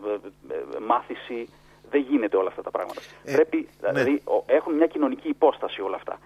μάθηση. 0.86 1.48
Δεν 1.90 2.00
γίνεται 2.00 2.36
όλα 2.36 2.48
αυτά 2.48 2.62
τα 2.62 2.70
πράγματα. 2.70 3.00
Ε, 3.24 3.32
Πρέπει, 3.32 3.68
ναι. 3.80 3.90
δηλαδή, 3.92 4.22
έχουν 4.46 4.74
μια 4.74 4.86
κοινωνική 4.86 5.28
υπόσταση 5.28 5.80
όλα 5.80 5.96
αυτά. 5.96 6.18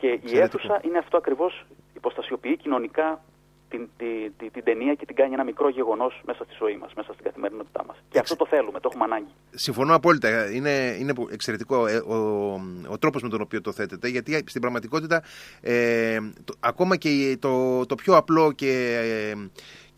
Και 0.00 0.20
η 0.22 0.38
αίθουσα 0.38 0.80
είναι 0.84 0.98
αυτό 0.98 1.16
ακριβώς, 1.16 1.66
υποστασιοποιεί 1.94 2.56
κοινωνικά 2.56 3.20
την, 3.70 3.88
την, 3.96 4.32
την, 4.38 4.52
την 4.52 4.64
ταινία 4.64 4.94
και 4.94 5.06
την 5.06 5.16
κάνει 5.16 5.32
ένα 5.32 5.44
μικρό 5.44 5.68
γεγονός 5.68 6.20
μέσα 6.26 6.44
στη 6.44 6.54
ζωή 6.58 6.76
μας, 6.76 6.92
μέσα 6.96 7.12
στην 7.12 7.24
καθημερινότητά 7.24 7.84
μας. 7.86 7.96
Και 8.08 8.18
αυτό 8.18 8.36
το 8.36 8.46
θέλουμε, 8.46 8.80
το 8.80 8.88
έχουμε 8.92 9.04
ανάγκη. 9.04 9.32
Συμφωνώ 9.50 9.94
απόλυτα. 9.94 10.50
Είναι, 10.50 10.96
είναι 10.98 11.12
εξαιρετικό 11.30 11.86
ε, 11.86 11.96
ο, 11.96 12.16
ο, 12.88 12.98
τρόπος 12.98 13.22
με 13.22 13.28
τον 13.28 13.40
οποίο 13.40 13.60
το 13.60 13.72
θέτετε, 13.72 14.08
γιατί 14.08 14.44
στην 14.46 14.60
πραγματικότητα 14.60 15.22
ε, 15.60 16.18
το, 16.44 16.54
ακόμα 16.60 16.96
και 16.96 17.36
το, 17.40 17.86
το 17.86 17.94
πιο 17.94 18.16
απλό 18.16 18.52
και. 18.52 18.98
Ε, 19.32 19.48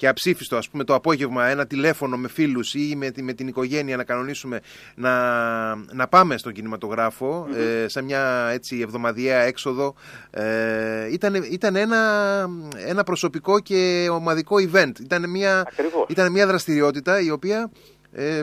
και 0.03 0.09
αψήφιστο, 0.09 0.57
ας 0.57 0.69
πούμε, 0.69 0.85
το 0.85 0.95
απόγευμα 0.95 1.47
ένα 1.47 1.67
τηλέφωνο 1.67 2.17
με 2.17 2.29
φίλους 2.29 2.75
ή 2.75 2.95
με, 2.97 3.13
με 3.21 3.33
την 3.33 3.49
οικογένεια 3.49 3.97
να 3.97 4.05
κανονίσουμε 4.05 4.61
να, 4.95 5.75
να 5.75 6.09
πάμε 6.09 6.37
στον 6.37 6.53
κινηματογραφο 6.53 7.47
ε, 7.57 7.89
σε 7.89 8.03
μια 8.03 8.49
έτσι 8.53 8.81
εβδομαδιαία 8.81 9.41
έξοδο 9.41 9.95
ε, 10.31 11.13
ήταν, 11.13 11.35
ήταν 11.35 11.77
ένα, 11.77 11.99
ένα 12.87 13.03
προσωπικό 13.03 13.61
και 13.61 14.09
ομαδικό 14.11 14.57
event. 14.59 14.93
Ήταν 15.01 15.31
μια, 15.31 15.67
ήταν 16.09 16.33
μια 16.33 16.47
δραστηριότητα 16.47 17.21
η 17.21 17.31
οποία 17.31 17.71
ε, 18.13 18.41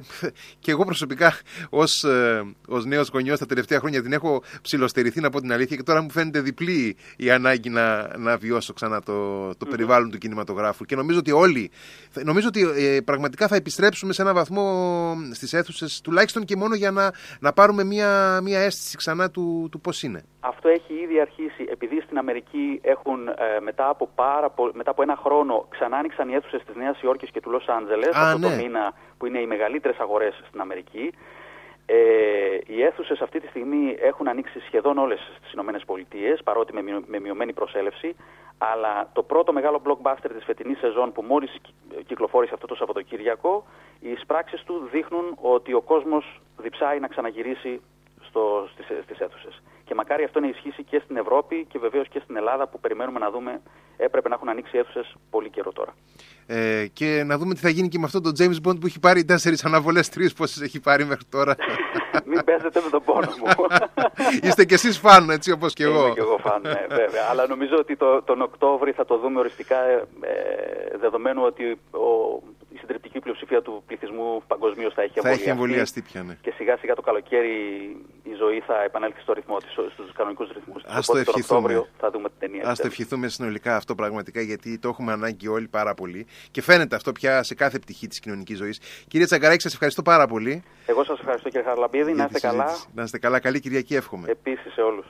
και 0.60 0.72
εγώ 0.72 0.86
προσωπικά 0.86 1.34
ως 1.70 2.04
ε, 2.04 2.56
ως 2.68 2.86
νέος 2.86 3.10
γονιός 3.14 3.40
τα 3.40 3.46
τελευταία 3.46 3.80
χρόνια 3.80 4.02
την 4.02 4.14
έχω 4.14 4.42
ψηλοστερηθεί 4.62 5.22
να 5.22 5.30
πω 5.30 5.42
την 5.42 5.52
αλήθεια 5.52 5.76
και 5.76 5.84
τώρα 5.84 6.02
μου 6.02 6.10
φαίνεται 6.12 6.40
διπλή 6.40 6.98
η 7.18 7.32
ανάγκη 7.32 7.70
να, 7.70 8.18
να 8.18 8.38
βιώσω 8.38 8.74
ξανά 8.74 9.02
το, 9.02 9.48
το 9.56 9.66
περιβάλλον 9.66 10.12
του 10.12 10.18
κινηματογράφου. 10.18 10.86
Και 10.86 10.96
νομίζω 10.96 11.20
ότι 11.20 11.32
όλοι, 11.32 11.72
νομίζω 12.24 12.48
ότι 12.48 12.62
ε, 12.62 13.02
πραγματικά 13.02 13.48
θα 13.48 13.56
επιστρέψουμε 13.56 14.14
σε 14.14 14.22
έναν 14.22 14.34
βαθμό 14.34 15.16
στις 15.34 15.54
αίθουσες, 15.54 16.02
τουλάχιστον 16.02 16.46
και 16.46 16.56
μόνο 16.56 16.76
για 16.76 16.92
να, 16.92 17.12
να 17.40 17.54
πάρουμε 17.54 17.84
μια, 17.84 18.42
μια 18.44 18.60
αίσθηση 18.60 18.98
ξανά 18.98 19.30
του, 19.30 19.68
του 19.72 19.80
πώς 19.80 20.04
είναι. 20.04 20.24
Αυτό 20.40 20.70
έχει 20.70 20.94
ήδη 20.94 21.20
αρχίσει. 21.20 21.66
Επειδή 21.72 22.02
στην 22.02 22.18
Αμερική 22.18 22.80
έχουν 22.82 23.28
ε, 23.28 23.60
μετά, 23.60 23.90
από 23.90 24.10
πάρα, 24.16 24.54
μετά 24.74 24.92
από 24.92 25.02
ένα 25.02 25.20
χρόνο 25.24 25.68
ξανά 25.70 25.98
άνοιξαν 25.98 26.30
οι 26.30 26.34
αίθουσες 26.34 26.64
της 26.66 26.76
Νέας 26.76 27.02
Υόρκης 27.02 27.32
και 27.32 27.42
του 27.42 27.50
Λος 27.50 27.68
Άντζελες 27.68 28.10
αυτό 28.14 28.38
ναι. 28.38 28.48
το 28.48 28.64
μήνα 28.64 28.94
που 29.20 29.26
είναι 29.26 29.40
οι 29.40 29.46
μεγαλύτερες 29.46 29.98
αγορές 29.98 30.44
στην 30.48 30.62
Αμερική. 30.62 31.14
Ε, 31.86 31.96
οι 32.66 32.84
αίθουσες 32.84 33.22
αυτή 33.22 33.40
τη 33.40 33.48
στιγμή 33.48 33.98
έχουν 34.00 34.28
ανοίξει 34.28 34.60
σχεδόν 34.60 34.98
όλες 34.98 35.20
στις 35.38 35.52
ΗΠΑ, 35.52 36.44
παρότι 36.44 36.74
με, 36.74 36.82
με 37.06 37.20
μειωμένη 37.20 37.54
προσέλευση. 37.54 38.16
Αλλά 38.58 39.10
το 39.14 39.24
πρώτο 39.24 39.54
μεγάλο 39.54 39.82
blockbuster 39.86 40.30
της 40.36 40.44
φετινής 40.44 40.78
σεζόν 40.78 41.12
που 41.12 41.22
μόλις 41.22 41.58
κυκλοφόρησε 42.06 42.54
αυτό 42.54 42.68
το 42.68 42.76
Σαββατοκύριακο, 42.76 43.66
οι 44.00 44.12
εισπράξεις 44.12 44.64
του 44.64 44.90
δείχνουν 44.92 45.38
ότι 45.42 45.74
ο 45.74 45.82
κόσμος 45.82 46.42
διψάει 46.58 47.00
να 47.00 47.08
ξαναγυρίσει 47.08 47.82
στο, 48.30 48.68
στις, 48.74 48.86
στις 49.04 49.20
αίθουσες. 49.20 49.62
Και 49.86 49.96
μακάρι 49.96 50.24
αυτό 50.24 50.40
να 50.40 50.48
ισχύσει 50.48 50.84
και 50.84 51.02
στην 51.04 51.18
Ευρώπη 51.18 51.66
και 51.70 51.80
βεβαίως 51.80 52.08
και 52.08 52.20
στην 52.24 52.36
Ελλάδα 52.36 52.68
που 52.68 52.80
περιμένουμε 52.80 53.20
να 53.20 53.32
δούμε 53.32 53.62
έπρεπε 53.98 54.30
να 54.30 54.36
έχουν 54.36 54.50
ανοίξει 54.50 54.78
αίθουσες 54.78 55.16
πολύ 55.30 55.50
καιρό 55.50 55.72
τώρα. 55.72 55.94
Ε, 56.48 56.88
και 56.94 57.24
να 57.26 57.38
δούμε 57.38 57.54
τι 57.54 57.60
θα 57.60 57.70
γίνει 57.70 57.88
και 57.88 58.00
με 58.00 58.06
αυτό 58.06 58.22
το 58.22 58.32
James 58.40 58.68
Bond 58.68 58.80
που 58.80 58.86
έχει 58.86 59.00
πάρει 59.00 59.26
τέσσερις 59.26 59.66
αναβολές, 59.66 60.10
τρεις 60.10 60.34
πόσες 60.34 60.62
έχει 60.62 60.80
πάρει 60.80 61.06
μέχρι 61.06 61.26
τώρα. 61.30 61.56
Μην 62.30 62.44
παίζετε 62.44 62.82
με 62.84 62.90
τον 62.90 63.04
πόνο 63.04 63.32
μου. 63.40 63.66
Είστε 64.48 64.66
κι 64.66 64.74
εσείς 64.74 64.98
φαν, 64.98 65.30
έτσι 65.30 65.52
όπως 65.52 65.74
και 65.74 65.84
εγώ. 65.84 66.06
Είμαι 66.06 66.14
και 66.14 66.20
εγώ 66.20 66.38
φαν, 66.38 66.62
ναι, 66.62 66.86
βέβαια. 66.90 67.28
Αλλά 67.30 67.48
νομίζω 67.48 67.76
ότι 67.78 67.96
το, 67.96 68.22
τον 68.22 68.42
Οκτώβρη 68.42 68.92
θα 68.92 69.06
το 69.06 69.18
δούμε 69.18 69.40
οριστικά, 69.40 69.76
ε, 69.86 70.06
δεδομένου 71.00 71.42
ότι 71.44 71.80
ο, 71.92 72.42
η 72.59 72.59
συντριπτική 72.80 73.20
πλειοψηφία 73.20 73.62
του 73.62 73.84
πληθυσμού 73.88 74.44
παγκοσμίως 74.48 74.94
θα 74.94 75.02
έχει 75.02 75.14
εμβολιαστεί. 75.16 75.44
Θα 75.44 75.50
έχει 75.50 75.60
εμβολιαστεί 75.60 76.02
πια, 76.02 76.24
ναι. 76.24 76.38
Και 76.42 76.54
σιγά 76.58 76.78
σιγά 76.78 76.96
το 76.96 77.02
καλοκαίρι 77.02 77.56
η 78.24 78.34
ζωή 78.38 78.60
θα 78.60 78.84
επανέλθει 78.84 79.22
στο 79.22 79.34
ρυθμό 79.34 79.58
της, 79.58 79.72
στους 79.72 80.12
κανονικούς 80.14 80.50
ρυθμούς. 80.52 80.84
Ας 80.88 81.06
το 81.06 81.18
ευχηθούμε. 81.18 81.88
θα 81.98 82.10
δούμε 82.12 82.30
την 82.30 82.40
ταινία. 82.40 82.70
Ας 82.70 82.80
το 82.80 82.88
ευχηθούμε 82.88 83.28
συνολικά 83.28 83.76
αυτό 83.76 83.96
πραγματικά 83.96 84.42
γιατί 84.42 84.80
το 84.80 84.88
έχουμε 84.90 85.12
ανάγκη 85.12 85.48
όλοι 85.48 85.68
πάρα 85.68 85.94
πολύ 85.94 86.28
και 86.52 86.62
φαίνεται 86.62 86.96
αυτό 86.96 87.12
πια 87.12 87.44
σε 87.44 87.56
κάθε 87.56 87.80
πτυχή 87.80 88.08
της 88.08 88.20
κοινωνικής 88.20 88.58
ζωής. 88.58 88.80
Κύριε 89.08 89.26
Τσαγκαράκη, 89.26 89.62
σας 89.62 89.74
ευχαριστώ 89.74 90.02
πάρα 90.02 90.28
πολύ. 90.28 90.64
Εγώ 90.86 91.04
σας 91.04 91.20
ευχαριστώ 91.20 91.50
κύριε 91.50 91.66
Χαρλαμπίδη. 91.66 92.14
Να 92.14 92.24
είστε 92.24 92.40
καλά. 92.40 92.78
Να 92.94 93.04
είστε 93.04 93.18
καλά. 93.20 93.40
Καλή 93.40 93.60
Κυριακή 93.60 93.96
εύχομαι. 93.96 94.28
Επίσης 94.30 94.74
σε 94.74 94.82
όλους. 94.82 95.06